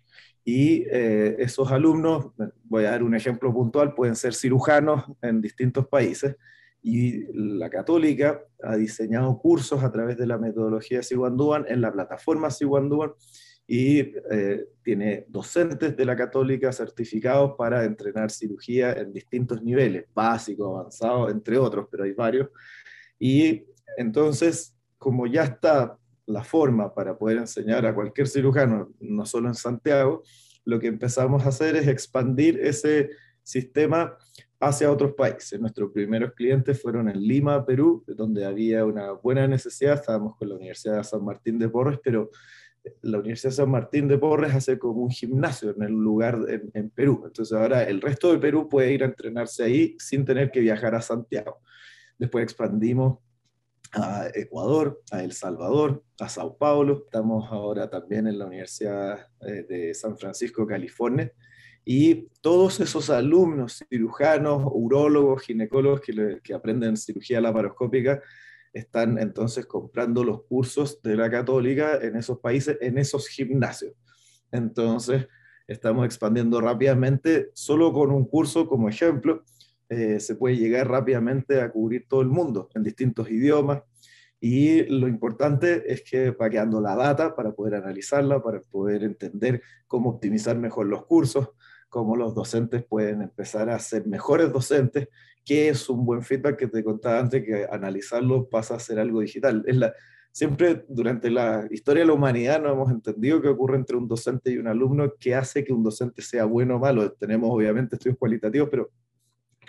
Y 0.46 0.84
eh, 0.92 1.36
esos 1.40 1.72
alumnos, 1.72 2.28
voy 2.64 2.86
a 2.86 2.92
dar 2.92 3.02
un 3.02 3.16
ejemplo 3.16 3.52
puntual, 3.52 3.96
pueden 3.96 4.16
ser 4.16 4.36
cirujanos 4.36 5.04
en 5.24 5.42
distintos 5.42 5.88
países 5.88 6.36
y 6.84 7.26
la 7.34 7.72
Católica 7.72 8.40
ha 8.62 8.76
diseñado 8.76 9.36
cursos 9.40 9.84
a 9.84 9.92
través 9.92 10.16
de 10.16 10.28
la 10.28 10.38
metodología 10.38 11.02
Siguandúan 11.02 11.66
en 11.68 11.82
la 11.82 11.92
plataforma 11.92 12.52
Siguandúan 12.52 13.14
y 13.66 14.00
eh, 14.30 14.68
tiene 14.84 15.26
docentes 15.28 15.98
de 15.98 16.06
la 16.06 16.16
Católica 16.16 16.72
certificados 16.72 17.56
para 17.58 17.84
entrenar 17.84 18.30
cirugía 18.30 18.94
en 18.94 19.12
distintos 19.12 19.64
niveles, 19.64 20.06
básico, 20.14 20.78
avanzado, 20.78 21.32
entre 21.32 21.58
otros, 21.58 21.88
pero 21.90 22.04
hay 22.04 22.14
varios. 22.14 22.50
Y 23.20 23.66
entonces, 23.98 24.76
como 24.98 25.28
ya 25.28 25.44
está 25.44 25.98
la 26.26 26.44
forma 26.44 26.94
para 26.94 27.18
poder 27.18 27.38
enseñar 27.38 27.86
a 27.86 27.96
cualquier 27.96 28.28
cirujano, 28.28 28.94
no 29.00 29.26
solo 29.26 29.48
en 29.48 29.56
Santiago, 29.56 30.24
lo 30.66 30.80
que 30.80 30.88
empezamos 30.88 31.46
a 31.46 31.50
hacer 31.50 31.76
es 31.76 31.88
expandir 31.88 32.60
ese 32.60 33.10
sistema 33.44 34.16
hacia 34.60 34.92
otros 34.92 35.14
países. 35.14 35.60
Nuestros 35.60 35.92
primeros 35.92 36.34
clientes 36.34 36.82
fueron 36.82 37.10
en 37.10 37.20
Lima, 37.22 37.66
Perú, 37.66 38.04
donde 38.08 38.46
había 38.46 38.86
una 38.86 39.14
buena 39.14 39.48
necesidad. 39.48 39.96
Estábamos 39.96 40.36
con 40.36 40.50
la 40.50 40.56
Universidad 40.56 40.98
de 40.98 41.04
San 41.04 41.24
Martín 41.24 41.58
de 41.58 41.70
Porres, 41.70 42.00
pero 42.04 42.30
la 43.02 43.20
Universidad 43.20 43.52
de 43.52 43.56
San 43.56 43.72
Martín 43.72 44.08
de 44.08 44.18
Porres 44.18 44.54
hace 44.54 44.78
como 44.78 45.02
un 45.02 45.10
gimnasio 45.10 45.72
en 45.76 45.84
el 45.84 45.94
lugar 45.94 46.40
en, 46.74 46.90
Perú. 46.90 47.24
Entonces 47.26 47.58
ahora 47.58 47.84
el 47.84 48.02
resto 48.02 48.32
de 48.32 48.40
Perú 48.40 48.68
puede 48.70 48.94
ir 48.94 49.04
a 49.04 49.08
entrenarse 49.08 49.64
ahí 49.64 49.96
sin 49.98 50.26
tener 50.26 50.52
que 50.52 50.60
viajar 50.60 50.96
a 50.96 51.02
Santiago. 51.02 51.60
Después 52.18 52.44
expandimos 52.44 53.20
a 53.92 54.28
Ecuador, 54.34 55.02
a 55.12 55.24
El 55.24 55.32
Salvador, 55.34 56.04
a 56.20 56.30
Sao 56.30 56.58
Paulo. 56.58 57.04
Estamos 57.06 57.52
ahora 57.52 57.90
también 57.90 58.28
en 58.28 58.38
la 58.38 58.46
Universidad 58.46 59.28
eh, 59.42 59.66
de 59.68 59.94
San 59.94 60.18
Francisco, 60.18 60.68
California. 60.68 61.32
Y 61.86 62.28
todos 62.42 62.80
esos 62.80 63.10
alumnos 63.10 63.84
cirujanos, 63.90 64.64
urólogos, 64.72 65.44
ginecólogos 65.44 66.02
que, 66.02 66.40
que 66.44 66.54
aprenden 66.54 66.98
cirugía 66.98 67.42
laparoscópica 67.42 68.22
están 68.74 69.18
entonces 69.18 69.66
comprando 69.66 70.24
los 70.24 70.44
cursos 70.44 71.02
de 71.02 71.16
la 71.16 71.30
católica 71.32 71.98
en 72.02 72.16
esos 72.16 72.40
países, 72.40 72.78
en 72.82 72.98
esos 72.98 73.28
gimnasios. 73.28 73.94
Entonces, 74.52 75.28
estamos 75.68 76.06
expandiendo 76.06 76.62
rápidamente, 76.62 77.50
solo 77.54 77.92
con 77.94 78.12
un 78.12 78.26
curso 78.26 78.68
como 78.68 78.90
ejemplo, 78.90 79.44
eh, 79.90 80.20
se 80.20 80.36
puede 80.36 80.56
llegar 80.58 80.88
rápidamente 80.88 81.62
a 81.62 81.72
cubrir 81.72 82.08
todo 82.08 82.22
el 82.22 82.30
mundo 82.30 82.70
en 82.76 82.84
distintos 82.84 83.30
idiomas. 83.30 83.84
Y 84.40 84.84
lo 84.84 85.08
importante 85.08 85.92
es 85.92 86.02
que 86.02 86.32
va 86.32 86.50
quedando 86.50 86.80
la 86.80 86.96
data 86.96 87.36
para 87.36 87.52
poder 87.52 87.76
analizarla, 87.76 88.42
para 88.42 88.62
poder 88.62 89.04
entender 89.04 89.62
cómo 89.88 90.12
optimizar 90.12 90.58
mejor 90.58 90.86
los 90.86 91.06
cursos, 91.06 91.50
cómo 91.90 92.16
los 92.16 92.34
docentes 92.34 92.86
pueden 92.86 93.22
empezar 93.22 93.70
a 93.70 93.80
ser 93.80 94.08
mejores 94.08 94.54
docentes 94.54 95.10
qué 95.50 95.70
es 95.70 95.90
un 95.90 96.06
buen 96.06 96.22
feedback 96.22 96.58
que 96.58 96.68
te 96.68 96.84
contaba 96.84 97.20
antes, 97.20 97.44
que 97.44 97.66
analizarlo 97.72 98.48
pasa 98.48 98.76
a 98.76 98.80
ser 98.80 99.00
algo 99.00 99.22
digital. 99.22 99.64
Es 99.66 99.76
la, 99.78 99.94
siempre 100.32 100.86
durante 100.88 101.32
la 101.32 101.68
historia 101.72 102.04
de 102.04 102.08
la 102.08 102.14
humanidad 102.14 102.62
no 102.62 102.72
hemos 102.72 102.92
entendido 102.92 103.42
qué 103.42 103.48
ocurre 103.48 103.78
entre 103.78 103.98
un 103.98 104.08
docente 104.08 104.52
y 104.52 104.60
un 104.60 104.68
alumno, 104.68 105.12
qué 105.20 105.34
hace 105.34 105.64
que 105.64 105.74
un 105.74 105.84
docente 105.84 106.22
sea 106.22 106.46
bueno 106.46 106.76
o 106.76 106.80
malo. 106.80 107.12
Tenemos 107.14 107.50
obviamente 107.52 107.96
estudios 107.96 108.20
cualitativos, 108.20 108.70
pero, 108.70 108.92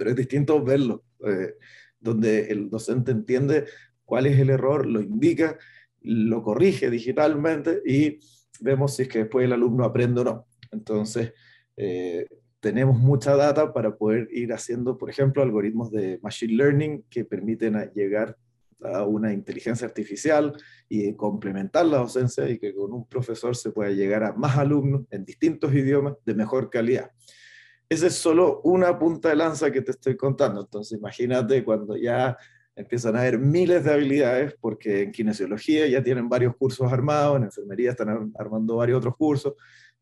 pero 0.01 0.13
es 0.13 0.17
distinto 0.17 0.65
verlo, 0.65 1.05
eh, 1.27 1.57
donde 2.01 2.51
el 2.51 2.71
docente 2.71 3.11
entiende 3.13 3.67
cuál 4.03 4.25
es 4.25 4.39
el 4.39 4.49
error, 4.49 4.87
lo 4.87 5.03
indica, 5.03 5.59
lo 6.01 6.43
corrige 6.43 6.89
digitalmente 6.89 7.83
y 7.85 8.19
vemos 8.63 8.97
si 8.97 9.03
es 9.03 9.09
que 9.09 9.19
después 9.19 9.45
el 9.45 9.53
alumno 9.53 9.85
aprende 9.85 10.23
o 10.23 10.25
no. 10.25 10.47
Entonces, 10.71 11.35
eh, 11.77 12.27
tenemos 12.61 12.99
mucha 12.99 13.37
data 13.37 13.75
para 13.75 13.95
poder 13.95 14.29
ir 14.33 14.55
haciendo, 14.55 14.97
por 14.97 15.11
ejemplo, 15.11 15.43
algoritmos 15.43 15.91
de 15.91 16.19
machine 16.23 16.55
learning 16.55 17.05
que 17.11 17.27
permiten 17.27 17.75
llegar 17.95 18.39
a 18.83 19.05
una 19.05 19.35
inteligencia 19.35 19.87
artificial 19.87 20.55
y 20.89 21.13
complementar 21.13 21.85
la 21.85 21.99
docencia 21.99 22.49
y 22.49 22.59
que 22.59 22.75
con 22.75 22.91
un 22.95 23.07
profesor 23.07 23.55
se 23.55 23.71
pueda 23.71 23.91
llegar 23.91 24.25
a 24.25 24.33
más 24.33 24.57
alumnos 24.57 25.03
en 25.11 25.27
distintos 25.27 25.75
idiomas 25.75 26.15
de 26.25 26.35
mejor 26.35 26.71
calidad. 26.71 27.11
Esa 27.91 28.07
es 28.07 28.15
solo 28.15 28.61
una 28.63 28.97
punta 28.97 29.31
de 29.31 29.35
lanza 29.35 29.73
que 29.73 29.83
te 29.83 29.91
estoy 29.91 30.17
contando. 30.17 30.61
Entonces, 30.61 30.97
imagínate 30.97 31.65
cuando 31.65 31.97
ya 31.97 32.39
empiezan 32.77 33.17
a 33.17 33.23
haber 33.23 33.41
miles 33.41 33.83
de 33.83 33.93
habilidades, 33.93 34.55
porque 34.61 35.03
en 35.03 35.13
kinesiología 35.13 35.89
ya 35.89 36.01
tienen 36.01 36.29
varios 36.29 36.57
cursos 36.57 36.91
armados, 36.93 37.37
en 37.37 37.45
enfermería 37.45 37.91
están 37.91 38.33
armando 38.39 38.77
varios 38.77 38.99
otros 38.99 39.17
cursos. 39.17 39.55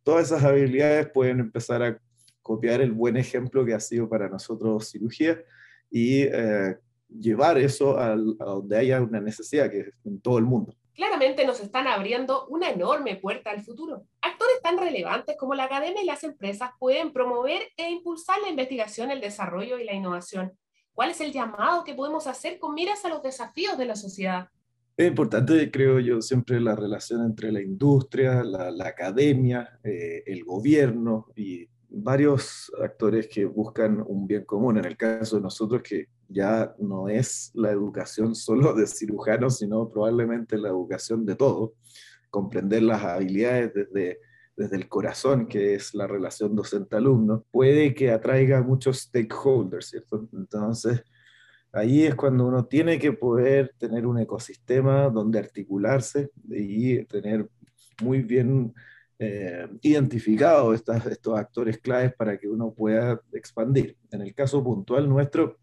Todas 0.03 0.27
esas 0.27 0.45
habilidades 0.45 1.09
pueden 1.09 1.41
empezar 1.41 1.83
a 1.83 1.99
copiar 2.43 2.83
el 2.83 2.93
buen 2.93 3.17
ejemplo 3.17 3.65
que 3.65 3.73
ha 3.73 3.81
sido 3.81 4.07
para 4.07 4.29
nosotros 4.29 4.91
cirugía 4.91 5.43
y 5.91 6.25
eh, 6.25 6.77
llevar 7.09 7.57
eso 7.57 7.99
a, 7.99 8.15
donde 8.15 8.77
haya 8.77 9.01
una 9.01 9.21
necesidad, 9.21 9.71
que 9.71 9.81
es 9.81 9.89
en 10.05 10.21
todo 10.21 10.37
el 10.37 10.45
mundo. 10.45 10.75
Claramente 10.95 11.47
nos 11.47 11.61
están 11.61 11.87
abriendo 11.87 12.47
una 12.49 12.69
enorme 12.69 13.17
puerta 13.17 13.51
al 13.51 13.63
futuro. 13.63 14.05
Actores 14.49 14.63
tan 14.63 14.79
relevantes 14.79 15.37
como 15.37 15.55
la 15.55 15.65
academia 15.65 16.03
y 16.03 16.07
las 16.07 16.25
empresas 16.25 16.71
pueden 16.79 17.13
promover 17.13 17.61
e 17.77 17.91
impulsar 17.91 18.41
la 18.41 18.49
investigación, 18.49 19.11
el 19.11 19.21
desarrollo 19.21 19.79
y 19.79 19.85
la 19.85 19.93
innovación. 19.93 20.53
¿Cuál 20.93 21.11
es 21.11 21.21
el 21.21 21.33
llamado 21.33 21.85
que 21.85 21.95
podemos 21.95 22.27
hacer 22.27 22.59
con 22.59 22.73
miras 22.75 23.05
a 23.05 23.11
los 23.11 23.23
desafíos 23.23 23.77
de 23.77 23.85
la 23.85 23.95
sociedad? 23.95 24.49
Es 24.97 25.07
importante, 25.07 25.71
creo 25.71 26.01
yo, 26.01 26.23
siempre 26.23 26.61
la 26.61 26.75
relación 26.75 27.27
entre 27.27 27.53
la 27.53 27.61
industria, 27.61 28.43
la, 28.43 28.87
academia, 28.87 29.79
eh, 29.85 30.23
el 30.25 30.45
gobierno 30.45 31.27
y 31.37 31.69
varios 31.91 32.73
actores 32.83 33.29
que 33.29 33.45
buscan 33.45 34.03
un 34.07 34.27
bien 34.27 34.45
común. 34.45 34.79
En 34.79 34.87
el 34.87 34.97
caso 34.97 35.37
de 35.37 35.43
nosotros, 35.43 35.83
que 35.83 36.07
ya 36.27 36.75
no 36.79 37.09
es 37.09 37.51
la 37.53 37.71
educación 37.71 38.35
solo 38.35 38.73
de 38.73 38.87
cirujanos, 38.87 39.59
sino 39.59 39.91
probablemente 39.91 40.57
la 40.57 40.69
educación 40.69 41.27
de 41.27 41.37
todo, 41.37 41.75
comprender 42.31 42.83
las 42.83 43.03
habilidades 43.05 43.73
desde, 43.75 44.21
desde 44.59 44.77
el 44.77 44.89
corazón, 44.89 45.47
que 45.47 45.75
es 45.75 45.95
la 45.95 46.09
relación 46.09 46.57
docente-alumno, 46.57 47.45
puede 47.53 47.95
que 47.95 48.11
atraiga 48.11 48.59
a 48.59 48.63
muchos 48.63 48.99
stakeholders, 48.99 49.87
¿cierto? 49.87 50.29
Entonces, 50.33 51.05
ahí 51.73 52.05
es 52.05 52.17
cuando 52.17 52.45
uno 52.45 52.67
tiene 52.67 52.99
que 52.99 53.13
poder 53.13 53.73
tener 53.79 54.05
un 54.05 54.19
ecosistema 54.19 55.09
donde 55.11 55.39
articularse 55.39 56.33
y 56.51 57.05
tener 57.05 57.49
muy 58.03 58.23
bien 58.23 58.75
eh, 59.21 59.69
identificado 59.83 60.75
estas, 60.75 61.07
estos 61.07 61.39
actores 61.39 61.79
claves 61.79 62.13
para 62.15 62.37
que 62.37 62.49
uno 62.49 62.75
pueda 62.75 63.21
expandir. 63.33 63.97
En 64.11 64.23
el 64.23 64.35
caso 64.35 64.63
puntual 64.65 65.09
nuestro, 65.09 65.57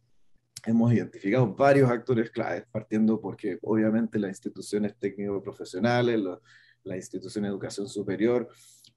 hemos 0.66 0.94
identificado 0.94 1.54
varios 1.54 1.92
actores 1.92 2.32
claves, 2.32 2.64
partiendo 2.72 3.20
porque 3.20 3.60
obviamente 3.62 4.20
las 4.20 4.30
instituciones 4.30 4.96
técnico-profesionales, 4.98 6.18
la 6.86 6.96
institución 6.96 7.44
de 7.44 7.50
educación 7.50 7.90
superior, 7.90 8.48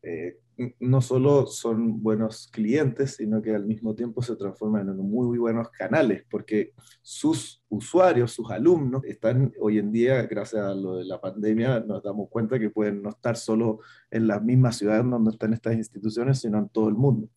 eh, 0.03 0.39
no 0.81 1.01
solo 1.01 1.47
son 1.47 2.03
buenos 2.03 2.49
clientes, 2.53 3.17
sino 3.17 3.41
que 3.41 3.55
al 3.55 3.65
mismo 3.65 3.95
tiempo 3.95 4.23
se 4.23 4.37
transforman 4.37 4.89
en 4.89 4.97
muy, 4.97 5.39
buenos 5.39 5.71
canales, 5.71 6.25
porque 6.31 6.73
sus 7.01 7.63
usuarios, 7.69 8.33
sus 8.33 8.51
alumnos, 8.51 9.05
están 9.05 9.53
hoy 9.61 9.79
en 9.79 9.93
día, 9.93 10.23
gracias 10.23 10.65
a 10.65 10.75
lo 10.75 10.97
de 10.97 11.05
la 11.05 11.21
pandemia, 11.21 11.81
nos 11.81 12.03
damos 12.03 12.29
cuenta 12.29 12.59
que 12.59 12.71
pueden 12.71 13.03
no 13.03 13.11
estar 13.11 13.37
solo 13.37 13.81
en 14.11 14.27
las 14.27 14.43
mismas 14.43 14.77
ciudades 14.77 15.09
donde 15.09 15.31
están 15.31 15.53
estas 15.53 15.75
instituciones, 15.75 16.41
sino 16.41 16.59
en 16.59 16.69
todo 16.69 16.89
el 16.89 16.95
mundo. 16.95 17.29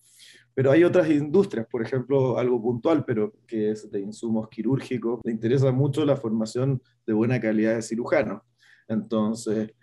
Pero 0.54 0.72
hay 0.72 0.84
otras 0.84 1.10
industrias, 1.10 1.68
por 1.68 1.82
ejemplo, 1.82 2.38
algo 2.38 2.62
puntual, 2.62 3.06
pero 3.06 3.34
que 3.48 3.72
es 3.72 3.90
de 3.90 4.02
insumos 4.02 4.50
quirúrgicos. 4.50 5.22
Le 5.24 5.32
interesa 5.32 5.72
mucho 5.72 6.06
la 6.06 6.18
formación 6.18 6.82
de 7.06 7.14
buena 7.14 7.40
calidad 7.40 7.76
de 7.76 7.82
cirujanos. 7.82 8.42
Entonces, 8.88 9.74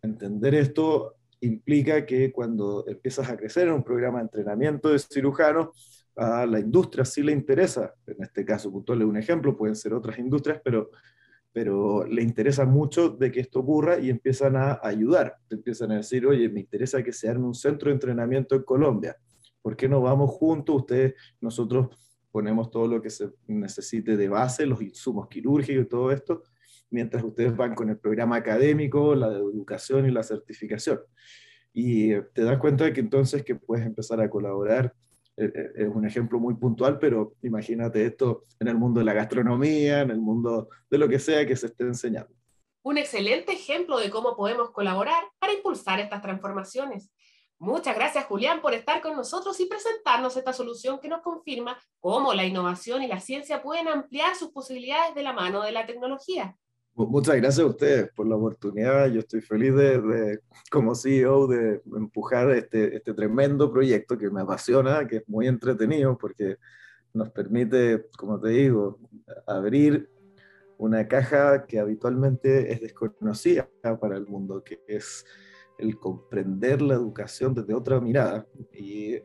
entender 0.00 0.54
esto 0.54 1.15
implica 1.40 2.04
que 2.06 2.32
cuando 2.32 2.84
empiezas 2.86 3.28
a 3.28 3.36
crecer 3.36 3.68
en 3.68 3.74
un 3.74 3.84
programa 3.84 4.18
de 4.18 4.24
entrenamiento 4.24 4.90
de 4.90 4.98
cirujanos, 4.98 6.06
a 6.16 6.46
la 6.46 6.58
industria 6.58 7.04
sí 7.04 7.22
le 7.22 7.32
interesa, 7.32 7.94
en 8.06 8.22
este 8.22 8.44
caso 8.44 8.70
puntual 8.72 9.02
es 9.02 9.06
un 9.06 9.16
ejemplo, 9.16 9.56
pueden 9.56 9.76
ser 9.76 9.92
otras 9.92 10.18
industrias, 10.18 10.60
pero, 10.64 10.90
pero 11.52 12.06
le 12.06 12.22
interesa 12.22 12.64
mucho 12.64 13.10
de 13.10 13.30
que 13.30 13.40
esto 13.40 13.60
ocurra 13.60 13.98
y 13.98 14.08
empiezan 14.08 14.56
a 14.56 14.80
ayudar, 14.82 15.36
empiezan 15.50 15.92
a 15.92 15.96
decir, 15.96 16.26
oye, 16.26 16.48
me 16.48 16.60
interesa 16.60 17.02
que 17.02 17.12
se 17.12 17.30
un 17.36 17.54
centro 17.54 17.90
de 17.90 17.94
entrenamiento 17.94 18.54
en 18.54 18.62
Colombia, 18.62 19.16
¿por 19.60 19.76
qué 19.76 19.88
no 19.88 20.00
vamos 20.00 20.30
juntos? 20.30 20.76
Ustedes, 20.76 21.14
nosotros 21.40 21.88
ponemos 22.30 22.70
todo 22.70 22.86
lo 22.86 23.02
que 23.02 23.10
se 23.10 23.30
necesite 23.46 24.16
de 24.16 24.28
base, 24.28 24.64
los 24.64 24.80
insumos 24.80 25.28
quirúrgicos 25.28 25.84
y 25.84 25.88
todo 25.88 26.10
esto, 26.10 26.42
mientras 26.90 27.22
ustedes 27.24 27.56
van 27.56 27.74
con 27.74 27.90
el 27.90 27.98
programa 27.98 28.36
académico, 28.36 29.14
la 29.14 29.28
de 29.28 29.38
educación 29.38 30.06
y 30.06 30.10
la 30.10 30.22
certificación. 30.22 31.00
Y 31.72 32.14
te 32.32 32.42
das 32.42 32.58
cuenta 32.58 32.84
de 32.84 32.92
que 32.92 33.00
entonces 33.00 33.44
que 33.44 33.54
puedes 33.54 33.84
empezar 33.84 34.20
a 34.20 34.30
colaborar. 34.30 34.94
Eh, 35.36 35.52
eh, 35.54 35.72
es 35.76 35.88
un 35.88 36.06
ejemplo 36.06 36.38
muy 36.38 36.54
puntual, 36.54 36.98
pero 36.98 37.34
imagínate 37.42 38.06
esto 38.06 38.44
en 38.58 38.68
el 38.68 38.76
mundo 38.76 39.00
de 39.00 39.04
la 39.04 39.12
gastronomía, 39.12 40.00
en 40.00 40.10
el 40.10 40.18
mundo 40.18 40.68
de 40.88 40.98
lo 40.98 41.08
que 41.08 41.18
sea 41.18 41.46
que 41.46 41.56
se 41.56 41.66
esté 41.66 41.84
enseñando. 41.84 42.34
Un 42.82 42.98
excelente 42.98 43.52
ejemplo 43.52 43.98
de 43.98 44.10
cómo 44.10 44.36
podemos 44.36 44.70
colaborar 44.70 45.24
para 45.38 45.52
impulsar 45.52 46.00
estas 46.00 46.22
transformaciones. 46.22 47.10
Muchas 47.58 47.96
gracias, 47.96 48.26
Julián, 48.26 48.60
por 48.60 48.74
estar 48.74 49.00
con 49.00 49.16
nosotros 49.16 49.58
y 49.60 49.66
presentarnos 49.66 50.36
esta 50.36 50.52
solución 50.52 51.00
que 51.00 51.08
nos 51.08 51.22
confirma 51.22 51.78
cómo 52.00 52.34
la 52.34 52.44
innovación 52.44 53.02
y 53.02 53.06
la 53.06 53.18
ciencia 53.18 53.62
pueden 53.62 53.88
ampliar 53.88 54.36
sus 54.36 54.50
posibilidades 54.50 55.14
de 55.14 55.22
la 55.22 55.32
mano 55.32 55.62
de 55.62 55.72
la 55.72 55.86
tecnología. 55.86 56.54
Muchas 56.98 57.36
gracias 57.36 57.58
a 57.58 57.68
ustedes 57.68 58.10
por 58.12 58.26
la 58.26 58.36
oportunidad. 58.36 59.08
Yo 59.08 59.20
estoy 59.20 59.42
feliz 59.42 59.74
de, 59.74 60.40
como 60.70 60.94
CEO 60.94 61.46
de 61.46 61.82
empujar 61.94 62.50
este, 62.52 62.96
este 62.96 63.12
tremendo 63.12 63.70
proyecto 63.70 64.16
que 64.16 64.30
me 64.30 64.40
apasiona, 64.40 65.06
que 65.06 65.16
es 65.16 65.28
muy 65.28 65.46
entretenido 65.46 66.16
porque 66.16 66.56
nos 67.12 67.30
permite, 67.32 68.06
como 68.16 68.40
te 68.40 68.48
digo, 68.48 68.98
abrir 69.46 70.08
una 70.78 71.06
caja 71.06 71.66
que 71.66 71.78
habitualmente 71.78 72.72
es 72.72 72.80
desconocida 72.80 73.68
para 74.00 74.16
el 74.16 74.26
mundo, 74.26 74.64
que 74.64 74.80
es 74.88 75.26
el 75.78 75.98
comprender 75.98 76.80
la 76.80 76.94
educación 76.94 77.52
desde 77.52 77.74
otra 77.74 78.00
mirada 78.00 78.46
y 78.72 79.16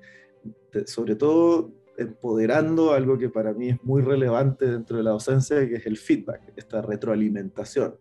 sobre 0.86 1.15
todo 1.15 1.71
empoderando 1.97 2.93
algo 2.93 3.17
que 3.17 3.30
para 3.30 3.54
mí 3.54 3.69
es 3.69 3.84
muy 3.84 4.01
relevante 4.01 4.65
dentro 4.65 4.97
de 4.97 5.04
la 5.04 5.12
docencia, 5.12 5.67
que 5.67 5.75
es 5.75 5.86
el 5.86 5.97
feedback, 5.97 6.54
esta 6.56 6.82
retroalimentación. 6.82 7.95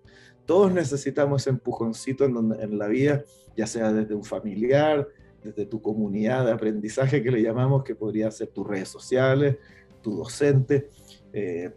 Todos 0.47 0.73
necesitamos 0.73 1.43
ese 1.43 1.51
empujoncito 1.51 2.25
en, 2.25 2.35
donde, 2.35 2.63
en 2.63 2.79
la 2.79 2.89
vida, 2.89 3.25
ya 3.57 3.67
sea 3.67 3.93
desde 3.93 4.15
un 4.15 4.25
familiar, 4.25 5.07
desde 5.43 5.67
tu 5.67 5.81
comunidad 5.81 6.47
de 6.47 6.53
aprendizaje 6.53 7.23
que 7.23 7.31
le 7.31 7.43
llamamos, 7.43 7.85
que 7.85 7.95
podría 7.95 8.31
ser 8.31 8.49
tus 8.49 8.67
redes 8.67 8.89
sociales, 8.89 9.57
tu 10.03 10.17
docente, 10.17 10.89
eh, 11.33 11.73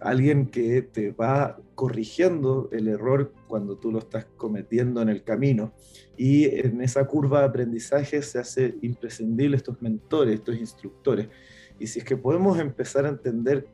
alguien 0.00 0.46
que 0.46 0.82
te 0.82 1.10
va 1.12 1.58
corrigiendo 1.74 2.68
el 2.72 2.88
error 2.88 3.32
cuando 3.48 3.76
tú 3.76 3.92
lo 3.92 3.98
estás 3.98 4.26
cometiendo 4.36 5.02
en 5.02 5.08
el 5.08 5.22
camino. 5.22 5.72
Y 6.16 6.44
en 6.46 6.80
esa 6.80 7.06
curva 7.06 7.40
de 7.40 7.46
aprendizaje 7.46 8.22
se 8.22 8.38
hace 8.38 8.76
imprescindible 8.82 9.56
estos 9.56 9.80
mentores, 9.82 10.34
estos 10.34 10.56
instructores. 10.56 11.28
Y 11.78 11.86
si 11.86 11.98
es 12.00 12.04
que 12.04 12.16
podemos 12.16 12.58
empezar 12.58 13.04
a 13.04 13.10
entender 13.10 13.66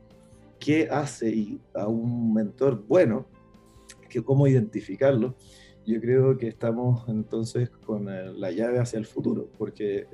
qué 0.58 0.88
hace 0.90 1.58
a 1.74 1.86
un 1.86 2.34
mentor 2.34 2.84
bueno, 2.86 3.26
que 4.08 4.22
cómo 4.22 4.46
identificarlo, 4.46 5.36
yo 5.84 6.00
creo 6.00 6.36
que 6.36 6.48
estamos 6.48 7.08
entonces 7.08 7.70
con 7.70 8.06
la 8.06 8.50
llave 8.52 8.78
hacia 8.78 8.98
el 8.98 9.06
futuro, 9.06 9.48
porque 9.58 10.06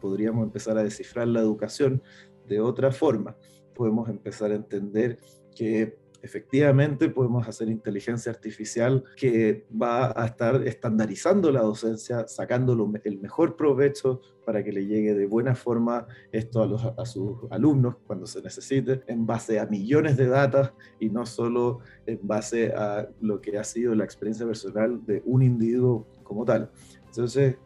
podríamos 0.00 0.44
empezar 0.44 0.78
a 0.78 0.84
descifrar 0.84 1.26
la 1.26 1.40
educación 1.40 2.02
de 2.46 2.60
otra 2.60 2.92
forma. 2.92 3.36
Podemos 3.74 4.08
empezar 4.08 4.52
a 4.52 4.54
entender 4.54 5.18
que 5.56 5.96
efectivamente 6.22 7.08
podemos 7.08 7.46
hacer 7.48 7.68
inteligencia 7.68 8.32
artificial 8.32 9.04
que 9.16 9.66
va 9.70 10.12
a 10.20 10.26
estar 10.26 10.66
estandarizando 10.66 11.50
la 11.50 11.62
docencia, 11.62 12.26
sacando 12.28 12.72
el 13.04 13.18
mejor 13.18 13.56
provecho 13.56 14.20
para 14.44 14.62
que 14.62 14.72
le 14.72 14.86
llegue 14.86 15.14
de 15.14 15.26
buena 15.26 15.54
forma 15.54 16.06
esto 16.32 16.62
a, 16.62 16.66
los, 16.66 16.84
a 16.84 17.06
sus 17.06 17.38
alumnos 17.50 17.96
cuando 18.06 18.26
se 18.26 18.42
necesite, 18.42 19.02
en 19.06 19.26
base 19.26 19.58
a 19.58 19.66
millones 19.66 20.16
de 20.16 20.26
datos 20.28 20.72
y 21.00 21.10
no 21.10 21.26
solo 21.26 21.80
en 22.06 22.18
base 22.22 22.72
a 22.72 23.08
lo 23.20 23.40
que 23.40 23.58
ha 23.58 23.64
sido 23.64 23.94
la 23.94 24.04
experiencia 24.04 24.46
personal 24.46 25.04
de 25.04 25.22
un 25.24 25.42
individuo 25.42 26.06
como 26.22 26.44
tal. 26.44 26.70
Entonces, 27.06 27.56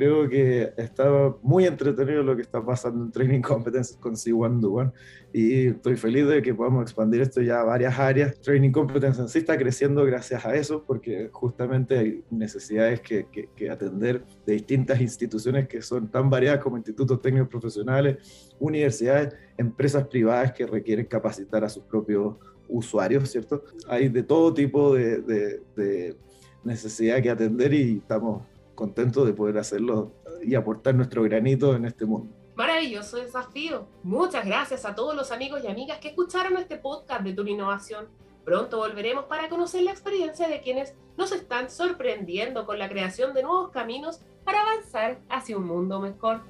creo 0.00 0.30
que 0.30 0.72
estaba 0.78 1.36
muy 1.42 1.66
entretenido 1.66 2.22
lo 2.22 2.34
que 2.34 2.40
está 2.40 2.64
pasando 2.64 3.04
en 3.04 3.12
Training 3.12 3.42
Competences 3.42 3.98
con 3.98 4.14
C1 4.14 4.92
y 5.30 5.66
estoy 5.66 5.98
feliz 5.98 6.26
de 6.26 6.40
que 6.40 6.54
podamos 6.54 6.84
expandir 6.84 7.20
esto 7.20 7.42
ya 7.42 7.60
a 7.60 7.64
varias 7.64 7.98
áreas. 7.98 8.40
Training 8.40 8.70
Competences 8.70 9.30
sí 9.30 9.40
está 9.40 9.58
creciendo 9.58 10.02
gracias 10.06 10.46
a 10.46 10.54
eso 10.54 10.82
porque 10.86 11.28
justamente 11.30 11.98
hay 11.98 12.24
necesidades 12.30 13.02
que, 13.02 13.26
que, 13.54 13.68
atender 13.68 14.24
de 14.46 14.54
distintas 14.54 15.02
instituciones 15.02 15.68
que 15.68 15.82
son 15.82 16.10
tan 16.10 16.30
variadas 16.30 16.62
como 16.62 16.78
institutos 16.78 17.20
técnicos 17.20 17.50
profesionales, 17.50 18.54
universidades, 18.58 19.34
empresas 19.58 20.08
privadas 20.08 20.52
que 20.52 20.64
requieren 20.66 21.04
capacitar 21.04 21.62
a 21.62 21.68
sus 21.68 21.82
propios 21.84 22.36
usuarios, 22.68 23.28
¿cierto? 23.28 23.64
Hay 23.86 24.08
de 24.08 24.22
todo 24.22 24.54
tipo 24.54 24.94
de, 24.94 25.20
de, 25.20 25.62
de 25.76 26.16
necesidad 26.64 27.20
que 27.20 27.28
atender 27.28 27.74
y 27.74 27.98
estamos 27.98 28.44
contento 28.80 29.26
de 29.26 29.34
poder 29.34 29.58
hacerlo 29.58 30.10
y 30.42 30.54
aportar 30.54 30.94
nuestro 30.94 31.22
granito 31.22 31.76
en 31.76 31.84
este 31.84 32.06
mundo. 32.06 32.34
Maravilloso 32.54 33.18
desafío. 33.18 33.86
Muchas 34.02 34.46
gracias 34.46 34.86
a 34.86 34.94
todos 34.94 35.14
los 35.14 35.30
amigos 35.32 35.60
y 35.62 35.66
amigas 35.66 35.98
que 35.98 36.08
escucharon 36.08 36.56
este 36.56 36.78
podcast 36.78 37.22
de 37.22 37.34
Tu 37.34 37.46
Innovación. 37.46 38.08
Pronto 38.42 38.78
volveremos 38.78 39.26
para 39.26 39.50
conocer 39.50 39.82
la 39.82 39.90
experiencia 39.90 40.48
de 40.48 40.62
quienes 40.62 40.94
nos 41.18 41.30
están 41.30 41.68
sorprendiendo 41.68 42.64
con 42.64 42.78
la 42.78 42.88
creación 42.88 43.34
de 43.34 43.42
nuevos 43.42 43.68
caminos 43.68 44.20
para 44.44 44.62
avanzar 44.62 45.18
hacia 45.28 45.58
un 45.58 45.66
mundo 45.66 46.00
mejor. 46.00 46.40